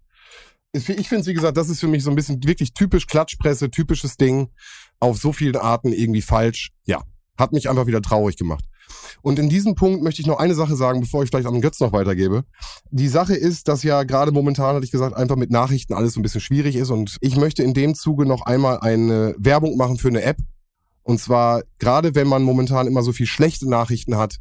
Ich 0.75 0.85
finde 0.85 1.21
es, 1.21 1.27
wie 1.27 1.35
gesagt, 1.35 1.55
das 1.55 1.69
ist 1.69 1.79
für 1.79 1.87
mich 1.87 2.03
so 2.03 2.09
ein 2.09 2.15
bisschen 2.15 2.43
wirklich 2.43 2.73
typisch 2.73 3.05
Klatschpresse, 3.05 3.69
typisches 3.69 4.17
Ding. 4.17 4.49
Auf 4.99 5.17
so 5.17 5.31
vielen 5.31 5.55
Arten 5.55 5.93
irgendwie 5.93 6.23
falsch. 6.23 6.71
Ja, 6.85 7.03
hat 7.37 7.53
mich 7.53 7.69
einfach 7.69 7.85
wieder 7.85 8.01
traurig 8.01 8.37
gemacht. 8.37 8.65
Und 9.21 9.37
in 9.37 9.49
diesem 9.49 9.75
Punkt 9.75 10.03
möchte 10.03 10.21
ich 10.21 10.27
noch 10.27 10.39
eine 10.39 10.55
Sache 10.55 10.75
sagen, 10.75 10.99
bevor 10.99 11.23
ich 11.23 11.29
vielleicht 11.29 11.47
an 11.47 11.61
Götz 11.61 11.79
noch 11.79 11.93
weitergebe. 11.93 12.43
Die 12.89 13.07
Sache 13.07 13.35
ist, 13.35 13.67
dass 13.67 13.83
ja 13.83 14.03
gerade 14.03 14.31
momentan, 14.31 14.75
hatte 14.75 14.85
ich 14.85 14.91
gesagt, 14.91 15.15
einfach 15.15 15.35
mit 15.35 15.51
Nachrichten 15.51 15.93
alles 15.93 16.13
so 16.13 16.19
ein 16.19 16.23
bisschen 16.23 16.41
schwierig 16.41 16.75
ist. 16.75 16.89
Und 16.89 17.17
ich 17.21 17.35
möchte 17.37 17.61
in 17.61 17.75
dem 17.75 17.93
Zuge 17.93 18.25
noch 18.25 18.41
einmal 18.41 18.79
eine 18.79 19.35
Werbung 19.37 19.77
machen 19.77 19.97
für 19.97 20.09
eine 20.09 20.23
App. 20.23 20.37
Und 21.03 21.19
zwar, 21.19 21.61
gerade 21.77 22.15
wenn 22.15 22.27
man 22.27 22.43
momentan 22.43 22.87
immer 22.87 23.03
so 23.03 23.11
viel 23.13 23.27
schlechte 23.27 23.69
Nachrichten 23.69 24.17
hat, 24.17 24.37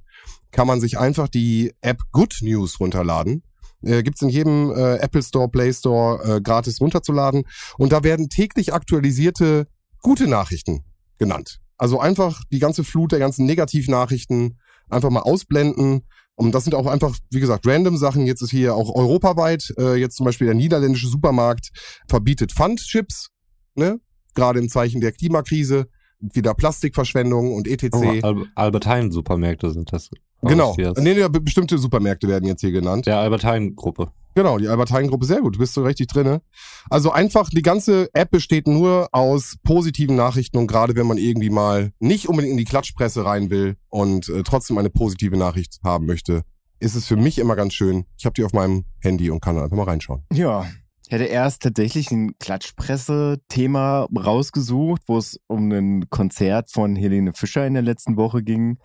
kann 0.51 0.67
man 0.67 0.81
sich 0.81 0.99
einfach 0.99 1.29
die 1.29 1.75
App 1.83 2.01
Good 2.11 2.39
News 2.41 2.81
runterladen. 2.81 3.43
Äh, 3.83 4.03
gibt's 4.03 4.23
in 4.23 4.29
jedem 4.29 4.71
äh, 4.71 4.97
Apple 4.97 5.23
Store, 5.23 5.49
Play 5.49 5.73
Store 5.73 6.37
äh, 6.37 6.41
gratis 6.41 6.81
runterzuladen. 6.81 7.45
Und 7.79 7.93
da 7.93 8.03
werden 8.05 8.29
täglich 8.29 8.73
aktualisierte 8.73 9.67
gute 10.01 10.27
Nachrichten 10.27 10.85
genannt. 11.19 11.61
Also 11.79 11.99
einfach 12.01 12.43
die 12.53 12.59
ganze 12.59 12.85
Flut 12.85 13.13
der 13.13 13.19
ganzen 13.19 13.47
Negativnachrichten 13.47 14.59
einfach 14.89 15.11
mal 15.11 15.21
ausblenden. 15.21 16.03
Und 16.35 16.55
das 16.55 16.65
sind 16.65 16.75
auch 16.75 16.87
einfach, 16.87 17.17
wie 17.31 17.41
gesagt, 17.41 17.67
random 17.67 17.97
Sachen. 17.97 18.27
Jetzt 18.27 18.43
ist 18.43 18.51
hier 18.51 18.75
auch 18.75 18.95
europaweit, 18.95 19.73
äh, 19.79 19.95
jetzt 19.97 20.17
zum 20.17 20.25
Beispiel 20.25 20.47
der 20.47 20.55
niederländische 20.55 21.09
Supermarkt 21.09 21.71
verbietet 22.09 22.53
Pfandchips, 22.53 23.31
ne? 23.75 24.01
Gerade 24.35 24.59
im 24.59 24.69
Zeichen 24.69 25.01
der 25.01 25.13
Klimakrise. 25.13 25.89
Wieder 26.21 26.55
Plastikverschwendung 26.55 27.53
und 27.53 27.67
etc. 27.67 27.89
Oh, 27.95 28.05
Al 28.23 28.47
Albert 28.55 28.87
Heijn 28.87 29.11
Supermärkte 29.11 29.73
sind 29.73 29.93
das. 29.93 30.09
Genau. 30.43 30.75
Nee, 30.77 31.15
nee, 31.15 31.29
be- 31.29 31.41
bestimmte 31.41 31.79
Supermärkte 31.79 32.29
werden 32.29 32.47
jetzt 32.47 32.61
hier 32.61 32.73
genannt. 32.73 33.07
Der 33.07 33.19
Albert 33.19 33.45
Heijn 33.45 33.75
Gruppe. 33.75 34.13
Genau, 34.35 34.57
die 34.59 34.69
Albert 34.69 34.91
Heijn 34.93 35.09
Gruppe, 35.09 35.27
sehr 35.27 35.41
gut, 35.41 35.57
du 35.57 35.59
bist 35.59 35.75
so 35.75 35.83
richtig 35.85 36.07
drinne. 36.07 36.41
Also 36.89 37.11
einfach, 37.13 37.51
die 37.51 37.61
ganze 37.63 38.09
App 38.15 38.31
besteht 38.31 38.67
nur 38.67 39.09
aus 39.13 39.57
positiven 39.63 40.17
Nachrichten 40.17 40.57
und 40.57 40.67
gerade 40.67 40.95
wenn 40.97 41.07
man 41.07 41.19
irgendwie 41.19 41.51
mal 41.51 41.93
nicht 42.01 42.29
unbedingt 42.29 42.53
in 42.53 42.57
die 42.59 42.65
Klatschpresse 42.65 43.25
rein 43.25 43.51
will 43.51 43.77
und 43.91 44.29
äh, 44.31 44.43
trotzdem 44.43 44.79
eine 44.79 44.89
positive 44.91 45.37
Nachricht 45.37 45.81
haben 45.85 46.07
möchte, 46.07 46.43
ist 46.81 46.95
es 46.95 47.07
für 47.07 47.17
mich 47.17 47.39
immer 47.39 47.57
ganz 47.57 47.75
schön. 47.75 48.07
Ich 48.17 48.25
habe 48.25 48.33
die 48.33 48.45
auf 48.45 48.53
meinem 48.55 48.85
Handy 49.01 49.31
und 49.31 49.41
kann 49.41 49.55
dann 49.55 49.65
einfach 49.65 49.77
mal 49.77 49.85
reinschauen. 49.85 50.23
Ja. 50.33 50.65
Ich 51.07 51.13
hätte 51.13 51.25
erst 51.25 51.63
tatsächlich 51.63 52.11
ein 52.11 52.39
Klatschpresse-Thema 52.39 54.09
rausgesucht, 54.17 55.03
wo 55.07 55.19
es 55.19 55.39
um 55.47 55.71
ein 55.71 56.09
Konzert 56.09 56.71
von 56.71 56.97
Helene 56.97 57.33
Fischer 57.35 57.67
in 57.67 57.75
der 57.75 57.83
letzten 57.83 58.17
Woche 58.17 58.43
ging. 58.43 58.79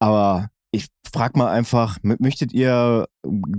Aber 0.00 0.48
ich 0.72 0.86
frag 1.12 1.36
mal 1.36 1.50
einfach, 1.50 1.98
möchtet 2.02 2.52
ihr 2.52 3.06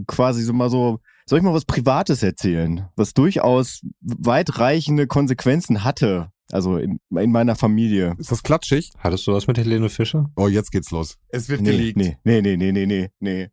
quasi 0.07 0.43
so 0.43 0.53
mal 0.53 0.69
so, 0.69 0.99
soll 1.25 1.39
ich 1.39 1.43
mal 1.43 1.53
was 1.53 1.65
Privates 1.65 2.23
erzählen, 2.23 2.87
was 2.95 3.13
durchaus 3.13 3.81
weitreichende 4.01 5.07
Konsequenzen 5.07 5.83
hatte, 5.83 6.31
also 6.51 6.77
in, 6.77 6.99
in 7.17 7.31
meiner 7.31 7.55
Familie? 7.55 8.15
Ist 8.17 8.31
das 8.31 8.43
klatschig? 8.43 8.91
Hattest 8.97 9.27
du 9.27 9.33
was 9.33 9.47
mit 9.47 9.57
Helene 9.57 9.89
Fischer? 9.89 10.29
Oh, 10.35 10.47
jetzt 10.47 10.71
geht's 10.71 10.91
los. 10.91 11.17
Es 11.29 11.49
wird 11.49 11.61
Nee, 11.61 11.71
geleakt. 11.71 11.97
nee, 11.97 12.17
nee, 12.23 12.41
nee, 12.41 12.55
nee, 12.57 12.71
nee, 12.71 12.85
nee, 12.85 13.09
nee. 13.19 13.49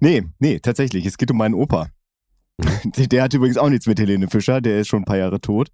Nee, 0.00 0.22
nee, 0.38 0.58
tatsächlich. 0.60 1.04
Es 1.06 1.18
geht 1.18 1.30
um 1.30 1.36
meinen 1.36 1.54
Opa. 1.54 1.88
Der 2.96 3.06
der 3.06 3.22
hat 3.22 3.34
übrigens 3.34 3.56
auch 3.56 3.70
nichts 3.70 3.86
mit 3.86 3.98
Helene 3.98 4.28
Fischer, 4.28 4.60
der 4.60 4.80
ist 4.80 4.88
schon 4.88 5.00
ein 5.02 5.06
paar 5.06 5.16
Jahre 5.16 5.40
tot. 5.40 5.70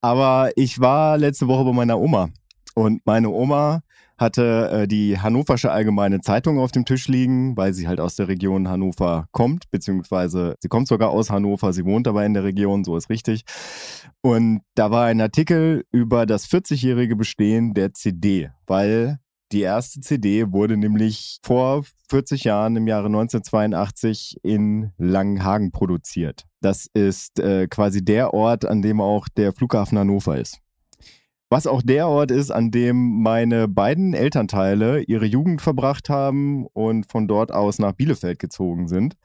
Aber 0.00 0.50
ich 0.56 0.80
war 0.80 1.16
letzte 1.16 1.46
Woche 1.46 1.64
bei 1.64 1.72
meiner 1.72 1.98
Oma. 1.98 2.30
Und 2.74 3.04
meine 3.06 3.28
Oma 3.30 3.82
hatte 4.18 4.70
äh, 4.70 4.88
die 4.88 5.18
Hannoversche 5.18 5.70
Allgemeine 5.70 6.20
Zeitung 6.20 6.58
auf 6.58 6.72
dem 6.72 6.84
Tisch 6.84 7.08
liegen, 7.08 7.56
weil 7.56 7.72
sie 7.72 7.88
halt 7.88 8.00
aus 8.00 8.16
der 8.16 8.28
Region 8.28 8.68
Hannover 8.68 9.28
kommt, 9.32 9.70
beziehungsweise 9.70 10.56
sie 10.60 10.68
kommt 10.68 10.88
sogar 10.88 11.10
aus 11.10 11.30
Hannover, 11.30 11.72
sie 11.72 11.84
wohnt 11.84 12.08
aber 12.08 12.26
in 12.26 12.34
der 12.34 12.44
Region, 12.44 12.84
so 12.84 12.96
ist 12.96 13.08
richtig. 13.08 13.42
Und 14.20 14.60
da 14.74 14.90
war 14.90 15.06
ein 15.06 15.20
Artikel 15.20 15.84
über 15.92 16.26
das 16.26 16.48
40-jährige 16.48 17.16
Bestehen 17.16 17.74
der 17.74 17.94
CD, 17.94 18.50
weil 18.66 19.18
die 19.52 19.62
erste 19.62 20.00
CD 20.00 20.52
wurde 20.52 20.76
nämlich 20.76 21.38
vor 21.42 21.84
40 22.10 22.44
Jahren 22.44 22.76
im 22.76 22.86
Jahre 22.86 23.06
1982 23.06 24.36
in 24.42 24.92
Langenhagen 24.98 25.72
produziert. 25.72 26.44
Das 26.60 26.86
ist 26.92 27.40
äh, 27.40 27.66
quasi 27.66 28.04
der 28.04 28.34
Ort, 28.34 28.66
an 28.66 28.82
dem 28.82 29.00
auch 29.00 29.26
der 29.28 29.52
Flughafen 29.54 29.98
Hannover 29.98 30.38
ist. 30.38 30.58
Was 31.50 31.66
auch 31.66 31.80
der 31.80 32.08
Ort 32.08 32.30
ist, 32.30 32.50
an 32.50 32.70
dem 32.70 33.22
meine 33.22 33.68
beiden 33.68 34.12
Elternteile 34.12 35.02
ihre 35.02 35.24
Jugend 35.24 35.62
verbracht 35.62 36.10
haben 36.10 36.66
und 36.66 37.10
von 37.10 37.26
dort 37.26 37.52
aus 37.52 37.78
nach 37.78 37.92
Bielefeld 37.92 38.38
gezogen 38.38 38.86
sind. 38.86 39.16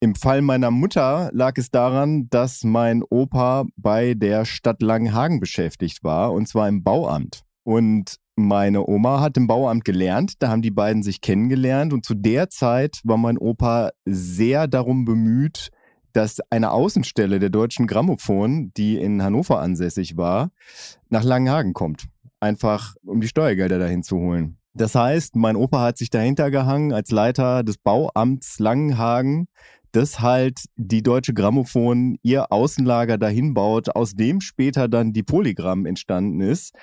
Im 0.00 0.14
Fall 0.14 0.40
meiner 0.40 0.70
Mutter 0.70 1.30
lag 1.32 1.58
es 1.58 1.70
daran, 1.70 2.28
dass 2.30 2.64
mein 2.64 3.02
Opa 3.02 3.66
bei 3.76 4.14
der 4.14 4.46
Stadt 4.46 4.82
Langenhagen 4.82 5.40
beschäftigt 5.40 6.02
war, 6.02 6.32
und 6.32 6.48
zwar 6.48 6.68
im 6.68 6.82
Bauamt. 6.82 7.42
Und 7.64 8.16
meine 8.34 8.88
Oma 8.88 9.20
hat 9.20 9.36
im 9.36 9.46
Bauamt 9.46 9.84
gelernt, 9.84 10.42
da 10.42 10.48
haben 10.48 10.62
die 10.62 10.70
beiden 10.70 11.02
sich 11.02 11.20
kennengelernt 11.20 11.92
und 11.92 12.04
zu 12.04 12.14
der 12.14 12.48
Zeit 12.48 13.00
war 13.04 13.18
mein 13.18 13.36
Opa 13.36 13.90
sehr 14.06 14.66
darum 14.68 15.04
bemüht, 15.04 15.68
dass 16.12 16.40
eine 16.50 16.70
Außenstelle 16.72 17.38
der 17.38 17.50
Deutschen 17.50 17.86
Grammophon, 17.86 18.72
die 18.76 18.96
in 18.96 19.22
Hannover 19.22 19.60
ansässig 19.60 20.16
war, 20.16 20.50
nach 21.08 21.24
Langenhagen 21.24 21.72
kommt. 21.72 22.08
Einfach 22.40 22.94
um 23.04 23.20
die 23.20 23.28
Steuergelder 23.28 23.78
dahin 23.78 24.02
zu 24.02 24.16
holen. 24.16 24.58
Das 24.74 24.94
heißt, 24.94 25.36
mein 25.36 25.56
Opa 25.56 25.82
hat 25.82 25.98
sich 25.98 26.10
dahinter 26.10 26.50
gehangen 26.50 26.92
als 26.92 27.10
Leiter 27.10 27.62
des 27.62 27.76
Bauamts 27.78 28.58
Langenhagen, 28.58 29.46
dass 29.92 30.20
halt 30.20 30.64
die 30.76 31.02
Deutsche 31.02 31.34
Grammophon 31.34 32.16
ihr 32.22 32.50
Außenlager 32.50 33.18
dahin 33.18 33.52
baut, 33.52 33.94
aus 33.94 34.14
dem 34.14 34.40
später 34.40 34.88
dann 34.88 35.12
die 35.12 35.22
Polygramm 35.22 35.84
entstanden 35.84 36.40
ist, 36.40 36.74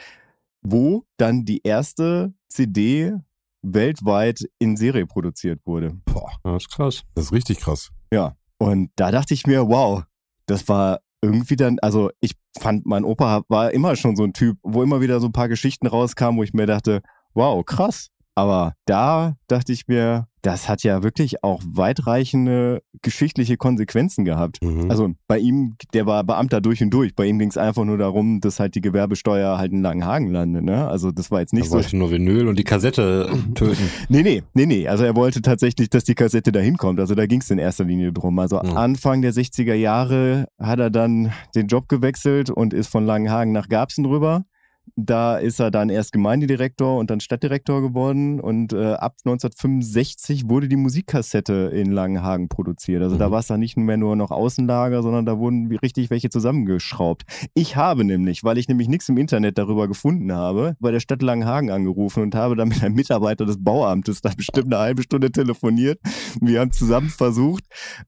wo 0.62 1.04
dann 1.18 1.46
die 1.46 1.62
erste 1.63 2.34
CD 2.48 3.13
weltweit 3.62 4.42
in 4.60 4.78
Serie 4.78 5.08
produziert 5.08 5.60
wurde. 5.65 5.98
Boah, 6.06 6.32
das 6.44 6.63
ist 6.63 6.70
krass. 6.70 7.04
das 7.15 7.26
ist 7.26 7.32
richtig 7.34 7.60
krass. 7.60 7.89
Ja. 8.13 8.36
Und 8.60 8.91
da 8.95 9.10
dachte 9.10 9.34
ich 9.34 9.48
mir, 9.48 9.67
wow, 9.67 10.04
das 10.45 10.67
war 10.67 11.00
irgendwie 11.22 11.56
dann, 11.56 11.80
also 11.82 12.12
ich 12.19 12.34
fand, 12.60 12.86
mein 12.86 13.04
Opa 13.04 13.43
war 13.48 13.72
immer 13.72 13.95
schon 13.95 14.15
so 14.15 14.24
ein 14.24 14.34
Typ, 14.34 14.58
wo 14.63 14.84
immer 14.84 15.02
wieder 15.02 15.19
so 15.19 15.28
ein 15.28 15.34
paar 15.34 15.50
Geschichten 15.50 15.88
rauskamen, 15.88 16.38
wo 16.38 16.43
ich 16.43 16.54
mir 16.54 16.65
dachte, 16.65 17.02
wow, 17.34 17.63
krass. 17.65 18.10
Aber 18.36 18.74
da 18.86 19.36
dachte 19.48 19.74
ich 19.74 19.88
mir, 19.88 20.28
das 20.42 20.70
hat 20.70 20.84
ja 20.84 21.04
wirklich 21.04 21.44
auch 21.44 21.62
weitreichende 21.65 22.82
geschichtliche 23.02 23.58
Konsequenzen 23.58 24.24
gehabt. 24.24 24.63
Mhm. 24.63 24.89
Also 24.89 25.10
bei 25.28 25.38
ihm, 25.38 25.76
der 25.94 26.06
war 26.06 26.24
Beamter 26.24 26.62
durch 26.62 26.82
und 26.82 26.92
durch. 26.92 27.13
Bei 27.15 27.26
ihm 27.26 27.39
ging 27.39 27.50
es 27.50 27.58
einfach 27.58 27.84
nur 27.84 27.98
darum, 27.98 28.39
dass 28.39 28.60
halt 28.60 28.76
die 28.76 28.82
Gewerbesteuer 28.82 29.58
halt 29.58 29.74
in 29.74 29.82
Langenhagen 29.82 30.32
landet. 30.32 30.63
Ne? 30.63 30.88
Also 30.88 31.12
das 31.12 31.30
war 31.32 31.42
jetzt 31.42 31.54
nicht 31.54 31.65
Er 31.65 31.70
so. 31.70 31.76
wollte 31.76 31.98
nur 31.98 32.12
Vinyl 32.12 32.48
und 32.48 32.58
die 32.58 32.63
Kassette 32.63 33.30
töten. 33.56 33.89
Nee, 34.10 34.24
nee, 34.24 34.44
nee, 34.54 34.65
nee. 34.65 34.88
Also 34.88 35.04
er 35.04 35.15
wollte 35.15 35.42
tatsächlich, 35.42 35.89
dass 35.89 36.04
die 36.06 36.15
Kassette 36.15 36.52
dahin 36.52 36.78
kommt. 36.78 37.00
Also 37.00 37.15
da 37.15 37.26
ging 37.26 37.42
es 37.42 37.50
in 37.52 37.60
erster 37.60 37.84
Linie 37.84 38.13
drum. 38.13 38.39
Also 38.39 38.60
Mhm. 38.60 38.78
Anfang 38.78 39.22
der 39.22 39.34
60er 39.34 39.74
Jahre 39.74 40.48
hat 40.60 40.80
er 40.80 40.89
dann 40.89 41.32
den 41.56 41.68
Job 41.68 41.88
gewechselt 41.89 42.50
und 42.50 42.74
ist 42.74 42.88
von 42.88 43.06
Langenhagen 43.06 43.52
nach 43.52 43.68
Garbsen 43.68 44.06
rüber. 44.06 44.46
Da 44.95 45.38
ist 45.38 45.60
er 45.60 45.71
dann 45.71 45.89
erst 45.89 46.12
Gemeindedirektor 46.13 46.97
und 46.97 47.10
dann 47.10 47.19
Stadtdirektor 47.19 47.82
geworden. 47.82 48.39
Und 48.39 48.73
äh, 48.73 48.93
ab 48.93 49.15
1965 49.25 50.49
wurde 50.49 50.67
die 50.67 50.75
Musikkassette 50.75 51.71
in 51.73 51.91
Langenhagen 51.91 52.49
produziert. 52.49 53.02
Also 53.04 53.17
da 53.17 53.28
Mhm. 53.28 53.32
war 53.32 53.39
es 53.39 53.47
dann 53.47 53.60
nicht 53.60 53.78
mehr 53.78 53.97
nur 53.97 54.15
noch 54.15 54.32
Außenlager, 54.32 55.02
sondern 55.04 55.25
da 55.25 55.38
wurden 55.38 55.67
richtig 55.78 56.10
welche 56.10 56.30
zusammengeschraubt. 56.30 57.23
Ich 57.54 57.75
habe 57.75 58.04
nämlich, 58.04 58.43
weil 58.43 58.58
ich 58.58 58.67
nämlich 58.67 58.88
nichts 58.88 59.10
im 59.10 59.17
Internet 59.17 59.58
darüber 59.58 59.88
gefunden 59.88 60.32
habe, 60.32 60.75
bei 60.80 60.91
der 60.91 60.99
Stadt 60.99 61.21
Langenhagen 61.21 61.71
angerufen 61.71 62.23
und 62.23 62.36
habe 62.36 62.56
dann 62.56 62.69
mit 62.69 62.84
einem 62.84 62.95
Mitarbeiter 62.95 63.45
des 63.45 63.63
Bauamtes 63.63 64.21
da 64.21 64.32
bestimmt 64.36 64.73
eine 64.73 64.82
halbe 64.82 65.04
Stunde 65.04 65.32
telefoniert. 65.32 65.99
Wir 66.41 66.60
haben 66.62 66.71
zusammen 66.71 67.10
versucht, 67.10 67.63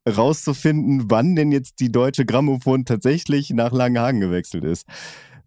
rauszufinden, 0.08 1.06
wann 1.10 1.36
denn 1.36 1.52
jetzt 1.52 1.80
die 1.80 1.92
deutsche 1.92 2.26
Grammophon 2.26 2.86
tatsächlich 2.86 3.50
nach 3.52 3.72
Langenhagen 3.72 4.20
gewechselt 4.20 4.64
ist. 4.64 4.86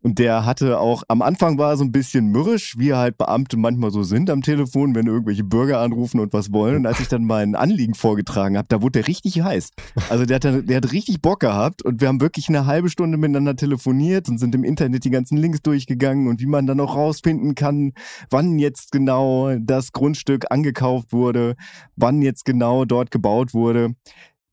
Und 0.04 0.18
der 0.18 0.44
hatte 0.44 0.78
auch, 0.78 1.02
am 1.08 1.22
Anfang 1.22 1.56
war 1.56 1.70
er 1.70 1.76
so 1.78 1.84
ein 1.84 1.90
bisschen 1.90 2.26
mürrisch, 2.26 2.74
wie 2.76 2.92
halt 2.92 3.16
Beamte 3.16 3.56
manchmal 3.56 3.90
so 3.90 4.02
sind 4.02 4.28
am 4.28 4.42
Telefon, 4.42 4.94
wenn 4.94 5.06
irgendwelche 5.06 5.44
Bürger 5.44 5.80
anrufen 5.80 6.20
und 6.20 6.34
was 6.34 6.52
wollen. 6.52 6.76
Und 6.76 6.86
als 6.86 7.00
ich 7.00 7.08
dann 7.08 7.24
mein 7.24 7.54
Anliegen 7.54 7.94
vorgetragen 7.94 8.58
habe, 8.58 8.68
da 8.68 8.82
wurde 8.82 9.00
der 9.00 9.08
richtig 9.08 9.40
heiß. 9.42 9.70
Also 10.10 10.26
der 10.26 10.34
hat, 10.36 10.44
dann- 10.44 10.66
der 10.66 10.76
hat 10.76 10.92
richtig 10.92 11.22
Bock 11.22 11.40
gehabt 11.40 11.82
und 11.82 12.02
wir 12.02 12.08
haben 12.08 12.20
wirklich 12.20 12.50
eine 12.50 12.66
halbe 12.66 12.90
Stunde 12.90 13.16
miteinander 13.16 13.56
telefoniert 13.56 14.28
und 14.28 14.36
sind 14.36 14.54
im 14.54 14.62
Internet 14.62 15.04
die 15.06 15.10
ganzen 15.10 15.38
Links 15.38 15.62
durchgegangen 15.62 16.28
und 16.28 16.38
wie 16.38 16.46
man 16.46 16.66
dann 16.66 16.80
auch 16.80 16.96
rausfinden 16.96 17.54
kann, 17.54 17.92
wann 18.28 18.58
jetzt 18.58 18.92
genau 18.92 19.56
das 19.58 19.92
Grundstück 19.92 20.44
angekauft 20.50 21.14
wurde, 21.14 21.54
wann 21.96 22.20
jetzt 22.20 22.44
genau 22.44 22.84
dort 22.84 23.10
gebaut 23.10 23.54
wurde. 23.54 23.94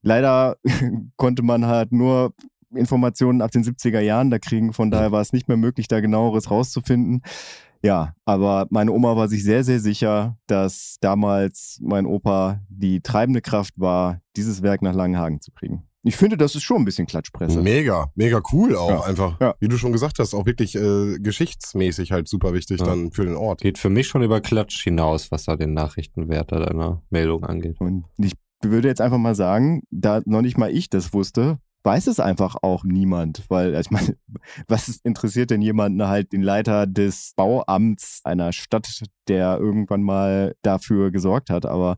Leider 0.01 0.55
konnte 1.17 1.43
man 1.43 1.65
halt 1.65 1.91
nur 1.91 2.33
Informationen 2.75 3.41
ab 3.41 3.51
den 3.51 3.63
70er 3.63 3.99
Jahren 3.99 4.29
da 4.29 4.39
kriegen, 4.39 4.73
von 4.73 4.91
daher 4.91 5.11
war 5.11 5.21
es 5.21 5.33
nicht 5.33 5.47
mehr 5.47 5.57
möglich, 5.57 5.87
da 5.87 5.99
genaueres 5.99 6.49
rauszufinden. 6.51 7.21
Ja, 7.83 8.13
aber 8.25 8.67
meine 8.69 8.91
Oma 8.91 9.15
war 9.15 9.27
sich 9.27 9.43
sehr, 9.43 9.63
sehr 9.63 9.79
sicher, 9.79 10.37
dass 10.47 10.97
damals 11.01 11.79
mein 11.81 12.05
Opa 12.05 12.61
die 12.69 13.01
treibende 13.01 13.41
Kraft 13.41 13.73
war, 13.79 14.21
dieses 14.35 14.61
Werk 14.61 14.81
nach 14.83 14.93
Langenhagen 14.93 15.41
zu 15.41 15.51
kriegen. 15.51 15.83
Ich 16.03 16.15
finde, 16.15 16.35
das 16.37 16.55
ist 16.55 16.63
schon 16.63 16.77
ein 16.81 16.85
bisschen 16.85 17.05
Klatschpresse. 17.07 17.61
Mega, 17.61 18.11
mega 18.15 18.41
cool 18.51 18.75
auch 18.75 18.89
Ja. 18.89 19.01
einfach. 19.01 19.39
Ja. 19.39 19.53
Wie 19.59 19.67
du 19.67 19.77
schon 19.77 19.91
gesagt 19.91 20.17
hast, 20.19 20.33
auch 20.33 20.45
wirklich 20.47 20.75
äh, 20.75 21.17
geschichtsmäßig 21.19 22.11
halt 22.11 22.27
super 22.27 22.53
wichtig 22.53 22.79
Ja. 22.79 22.85
dann 22.87 23.11
für 23.11 23.25
den 23.25 23.35
Ort. 23.35 23.61
Geht 23.61 23.77
für 23.77 23.89
mich 23.89 24.07
schon 24.07 24.23
über 24.23 24.41
Klatsch 24.41 24.83
hinaus, 24.83 25.31
was 25.31 25.43
da 25.45 25.55
den 25.55 25.73
Nachrichtenwert 25.73 26.51
deiner 26.51 27.01
Meldung 27.09 27.43
angeht. 27.43 27.79
Und 27.79 28.05
ich 28.17 28.33
würde 28.63 28.87
jetzt 28.87 29.01
einfach 29.01 29.17
mal 29.19 29.35
sagen, 29.35 29.83
da 29.91 30.21
noch 30.25 30.41
nicht 30.41 30.57
mal 30.57 30.71
ich 30.71 30.89
das 30.89 31.13
wusste, 31.13 31.59
weiß 31.83 32.07
es 32.07 32.19
einfach 32.19 32.55
auch 32.61 32.83
niemand, 32.83 33.43
weil 33.49 33.75
ich 33.75 33.91
meine, 33.91 34.15
was 34.67 34.99
interessiert 35.03 35.51
denn 35.51 35.61
jemanden 35.61 36.07
halt 36.07 36.31
den 36.33 36.41
Leiter 36.41 36.87
des 36.87 37.33
Bauamts 37.35 38.21
einer 38.23 38.53
Stadt, 38.53 39.03
der 39.27 39.57
irgendwann 39.59 40.03
mal 40.03 40.55
dafür 40.61 41.11
gesorgt 41.11 41.49
hat, 41.49 41.65
aber 41.65 41.97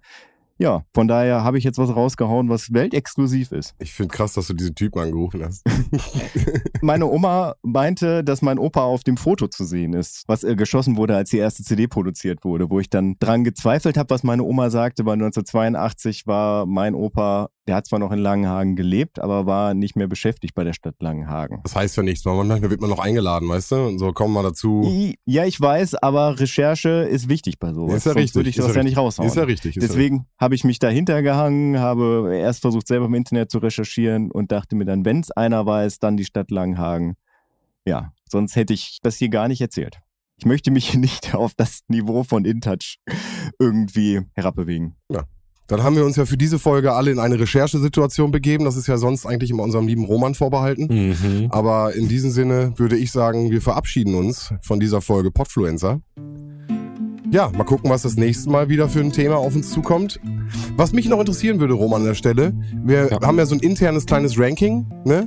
ja, 0.60 0.84
von 0.94 1.08
daher 1.08 1.44
habe 1.44 1.58
ich 1.58 1.64
jetzt 1.64 1.78
was 1.78 1.96
rausgehauen, 1.96 2.50
was 2.50 2.72
weltexklusiv 2.74 3.52
ist. 3.52 3.74
Ich 3.80 3.94
finde 3.94 4.14
krass, 4.14 4.34
dass 4.34 4.48
du 4.48 4.54
diese 4.54 4.74
Typen 4.74 5.00
angerufen 5.00 5.44
hast. 5.44 5.64
Meine 6.82 7.08
Oma 7.08 7.56
meinte, 7.64 8.24
dass 8.24 8.42
mein 8.42 8.60
Opa 8.60 8.84
auf 8.84 9.04
dem 9.04 9.18
Foto 9.18 9.48
zu 9.48 9.64
sehen 9.64 9.94
ist, 9.94 10.24
was 10.28 10.44
äh, 10.44 10.56
geschossen 10.56 10.98
wurde, 10.98 11.16
als 11.16 11.30
die 11.32 11.38
erste 11.38 11.64
CD 11.64 11.88
produziert 11.88 12.44
wurde, 12.44 12.70
wo 12.70 12.80
ich 12.80 12.90
dann 12.90 13.16
dran 13.20 13.44
gezweifelt 13.44 13.98
habe, 13.98 14.10
was 14.10 14.24
meine 14.24 14.44
Oma 14.44 14.70
sagte, 14.70 15.06
weil 15.06 15.14
1982 15.14 16.28
war 16.28 16.66
mein 16.66 16.94
Opa, 16.94 17.50
der 17.68 17.76
hat 17.76 17.88
zwar 17.88 18.00
noch 18.00 18.12
in 18.12 18.20
Langenhagen 18.20 18.76
gelebt, 18.76 19.20
aber 19.20 19.46
war 19.46 19.74
nicht 19.74 19.96
mehr 19.96 20.08
beschäftigt 20.08 20.54
bei 20.54 20.66
der 20.66 20.74
Stadt 20.74 20.96
Langenhagen. 21.00 21.62
Das 21.64 21.76
heißt 21.76 21.96
ja 21.96 22.04
nichts, 22.04 22.26
weil 22.26 22.36
manchmal 22.44 22.70
wird 22.70 22.82
man 22.82 22.90
noch 22.90 23.00
eingeladen, 23.00 23.48
weißt 23.48 23.72
du? 23.72 23.76
Und 23.88 24.00
so, 24.00 24.12
komm 24.12 24.34
mal 24.34 24.44
dazu. 24.44 25.16
Ja, 25.26 25.46
ich 25.46 25.60
weiß, 25.60 25.96
aber 25.96 26.40
Recherche 26.40 26.90
ist 26.90 27.30
wichtig 27.30 27.60
bei 27.60 27.74
sowas. 27.74 27.96
Ist 27.96 28.06
ja 28.06 28.12
Sonst 28.12 28.22
richtig, 28.22 28.36
würde 28.36 28.50
ich 28.50 28.58
ist 28.58 28.68
das 28.68 28.76
ja 28.76 28.82
ja 28.82 28.84
nicht 28.84 28.98
raushauen. 28.98 29.28
Ist 29.28 29.36
ja 29.36 29.44
richtig. 29.44 29.78
Ist 29.78 29.84
ja 29.84 29.88
Deswegen 29.88 30.28
habe 30.54 30.58
ich 30.58 30.64
mich 30.66 30.78
dahinter 30.78 31.24
gehangen, 31.24 31.80
habe 31.80 32.30
erst 32.32 32.62
versucht, 32.62 32.86
selber 32.86 33.08
im 33.08 33.16
Internet 33.16 33.50
zu 33.50 33.58
recherchieren 33.58 34.30
und 34.30 34.52
dachte 34.52 34.76
mir 34.76 34.86
dann, 34.86 35.04
wenn 35.04 35.20
es 35.20 35.32
einer 35.32 35.66
weiß, 35.66 35.98
dann 35.98 36.16
die 36.16 36.26
Stadt 36.26 36.52
Langenhagen. 36.52 37.16
Ja, 37.88 38.14
sonst 38.30 38.56
hätte 38.56 38.72
ich 38.72 39.00
das 39.02 39.18
hier 39.18 39.30
gar 39.30 39.48
nicht 39.48 39.62
erzählt. 39.62 39.98
Ich 40.38 40.46
möchte 40.46 40.70
mich 40.70 40.92
hier 40.92 41.00
nicht 41.00 41.34
auf 41.34 41.56
das 41.56 41.80
Niveau 41.88 42.24
von 42.24 42.46
InTouch 42.46 42.98
irgendwie 43.58 44.22
herabbewegen. 44.34 44.96
Dann 45.66 45.82
haben 45.82 45.96
wir 45.96 46.06
uns 46.06 46.18
ja 46.18 46.28
für 46.28 46.38
diese 46.38 46.60
Folge 46.60 46.94
alle 46.94 47.10
in 47.10 47.18
eine 47.18 47.40
Recherchesituation 47.40 48.30
begeben. 48.30 48.64
Das 48.64 48.76
ist 48.76 48.86
ja 48.86 48.98
sonst 48.98 49.26
eigentlich 49.26 49.50
immer 49.50 49.64
unserem 49.64 49.88
lieben 49.88 50.06
Roman 50.06 50.36
vorbehalten. 50.36 50.86
Mhm. 50.88 51.48
Aber 51.50 51.96
in 51.96 52.08
diesem 52.08 52.30
Sinne 52.30 52.74
würde 52.78 52.96
ich 52.96 53.12
sagen, 53.12 53.50
wir 53.50 53.64
verabschieden 53.64 54.14
uns 54.14 54.54
von 54.62 54.80
dieser 54.80 55.02
Folge 55.02 55.32
Podfluencer. 55.32 56.00
Ja, 57.34 57.50
mal 57.58 57.64
gucken, 57.64 57.90
was 57.90 58.04
das 58.04 58.16
nächste 58.16 58.48
Mal 58.52 58.70
wieder 58.70 58.88
für 58.88 59.00
ein 59.00 59.12
Thema 59.12 59.38
auf 59.38 59.56
uns 59.56 59.72
zukommt. 59.72 60.20
Was 60.78 60.94
mich 60.94 61.10
noch 61.10 61.20
interessieren 61.20 61.60
würde, 61.60 61.74
Roman, 61.74 62.02
an 62.02 62.08
der 62.08 62.14
Stelle, 62.14 62.54
wir 62.86 63.10
Ja. 63.10 63.22
haben 63.26 63.40
ja 63.40 63.48
so 63.48 63.56
ein 63.56 63.60
internes 63.60 64.06
kleines 64.06 64.38
Ranking, 64.38 64.86
ne? 65.04 65.26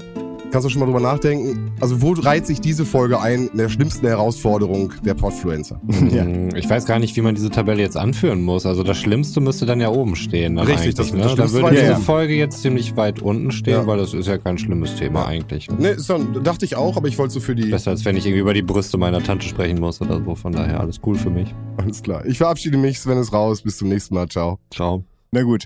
Kannst 0.50 0.64
du 0.64 0.70
schon 0.70 0.80
mal 0.80 0.86
drüber 0.86 1.00
nachdenken. 1.00 1.72
Also 1.80 2.00
wo 2.00 2.12
reiht 2.12 2.46
sich 2.46 2.60
diese 2.60 2.84
Folge 2.86 3.20
ein 3.20 3.48
in 3.48 3.58
der 3.58 3.68
schlimmsten 3.68 4.06
Herausforderung 4.06 4.92
der 5.04 5.14
Podfluencer? 5.14 5.80
Ja. 6.10 6.24
Mm, 6.24 6.54
Ich 6.54 6.68
weiß 6.70 6.86
gar 6.86 6.98
nicht, 6.98 7.14
wie 7.16 7.20
man 7.20 7.34
diese 7.34 7.50
Tabelle 7.50 7.82
jetzt 7.82 7.96
anführen 7.96 8.42
muss. 8.42 8.64
Also 8.64 8.82
das 8.82 8.96
Schlimmste 8.96 9.40
müsste 9.40 9.66
dann 9.66 9.80
ja 9.80 9.88
oben 9.90 10.16
stehen. 10.16 10.58
Richtig, 10.58 10.94
das- 10.94 11.12
ne? 11.12 11.22
das 11.22 11.34
Dann 11.36 11.52
würde 11.52 11.70
diese 11.70 11.82
ja. 11.84 11.96
Folge 11.98 12.34
jetzt 12.34 12.62
ziemlich 12.62 12.96
weit 12.96 13.20
unten 13.22 13.50
stehen, 13.50 13.74
Ja. 13.74 13.86
weil 13.86 13.98
das 13.98 14.14
ist 14.14 14.26
ja 14.28 14.38
kein 14.38 14.56
schlimmes 14.56 14.94
Thema 14.96 15.20
Ja. 15.22 15.26
eigentlich. 15.26 15.68
Ne, 15.70 15.88
ist 15.90 16.08
dann, 16.08 16.42
dachte 16.44 16.64
ich 16.64 16.76
auch, 16.76 16.96
aber 16.96 17.08
ich 17.08 17.18
wollte 17.18 17.34
so 17.34 17.40
für 17.40 17.54
die... 17.54 17.68
Besser 17.70 17.90
als 17.90 18.04
wenn 18.04 18.16
ich 18.16 18.24
irgendwie 18.24 18.40
über 18.40 18.54
die 18.54 18.62
Brüste 18.62 18.96
meiner 18.98 19.22
Tante 19.22 19.46
sprechen 19.46 19.80
muss 19.80 20.00
oder 20.00 20.22
so. 20.24 20.34
Von 20.36 20.52
daher 20.52 20.80
alles 20.80 21.00
cool 21.04 21.16
für 21.16 21.30
mich. 21.30 21.54
Alles 21.76 22.02
klar. 22.02 22.24
Ich 22.24 22.38
verabschiede 22.38 22.78
mich, 22.78 23.00
Sven 23.00 23.18
ist 23.18 23.32
raus. 23.32 23.62
Bis 23.62 23.76
zum 23.78 23.88
nächsten 23.88 24.14
Mal. 24.14 24.28
Ciao. 24.28 24.58
Ciao. 24.72 25.04
Na 25.32 25.42
gut, 25.42 25.64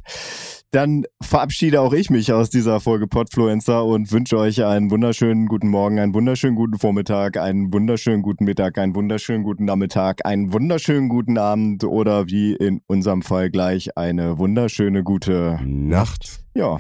dann 0.71 1.05
verabschiede 1.23 1.81
auch 1.81 1.93
ich 1.93 2.11
mich 2.11 2.33
aus 2.33 2.51
dieser 2.51 2.81
Folge 2.81 3.07
Podfluencer 3.07 3.85
und 3.85 4.11
wünsche 4.13 4.39
euch 4.39 4.65
einen 4.65 4.91
wunderschönen 4.91 5.47
guten 5.47 5.69
Morgen, 5.69 5.99
einen 5.99 6.15
wunderschönen 6.15 6.57
guten 6.57 6.79
Vormittag, 6.79 7.37
einen 7.37 7.73
wunderschönen 7.73 8.23
guten 8.23 8.45
Mittag, 8.45 8.79
einen 8.79 8.95
wunderschönen 8.95 9.43
guten 9.43 9.65
Nachmittag, 9.65 10.25
einen 10.25 10.53
wunderschönen 10.53 11.09
guten 11.09 11.39
Abend 11.39 11.85
oder 11.85 12.27
wie 12.29 12.55
in 12.55 12.83
unserem 12.87 13.23
Fall 13.23 13.51
gleich 13.51 13.97
eine 13.97 14.39
wunderschöne 14.39 15.03
gute 15.03 15.59
Nacht. 15.65 16.41
Ja, 16.55 16.79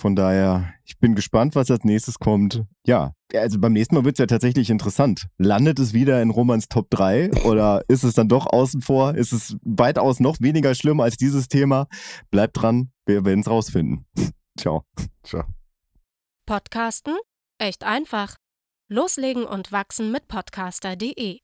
von 0.00 0.16
daher, 0.16 0.72
ich 0.84 0.98
bin 0.98 1.14
gespannt, 1.14 1.54
was 1.54 1.70
als 1.70 1.84
nächstes 1.84 2.18
kommt. 2.18 2.64
Ja, 2.86 3.12
also 3.34 3.60
beim 3.60 3.72
nächsten 3.72 3.94
Mal 3.94 4.04
wird 4.04 4.16
es 4.16 4.18
ja 4.18 4.26
tatsächlich 4.26 4.70
interessant. 4.70 5.26
Landet 5.38 5.78
es 5.78 5.92
wieder 5.92 6.20
in 6.22 6.30
Romans 6.30 6.68
Top 6.68 6.90
3 6.90 7.44
oder 7.44 7.82
ist 7.88 8.02
es 8.02 8.14
dann 8.14 8.28
doch 8.28 8.46
außen 8.46 8.80
vor? 8.80 9.14
Ist 9.14 9.32
es 9.32 9.56
weitaus 9.62 10.18
noch 10.18 10.40
weniger 10.40 10.74
schlimm 10.74 11.00
als 11.00 11.16
dieses 11.16 11.48
Thema? 11.48 11.86
Bleibt 12.30 12.60
dran, 12.60 12.90
wir 13.06 13.24
werden 13.24 13.40
es 13.40 13.50
rausfinden. 13.50 14.06
Ciao. 14.58 14.84
Ciao. 15.22 15.44
Podcasten? 16.46 17.16
Echt 17.58 17.84
einfach. 17.84 18.36
Loslegen 18.88 19.44
und 19.44 19.70
wachsen 19.70 20.10
mit 20.10 20.26
podcaster.de 20.26 21.40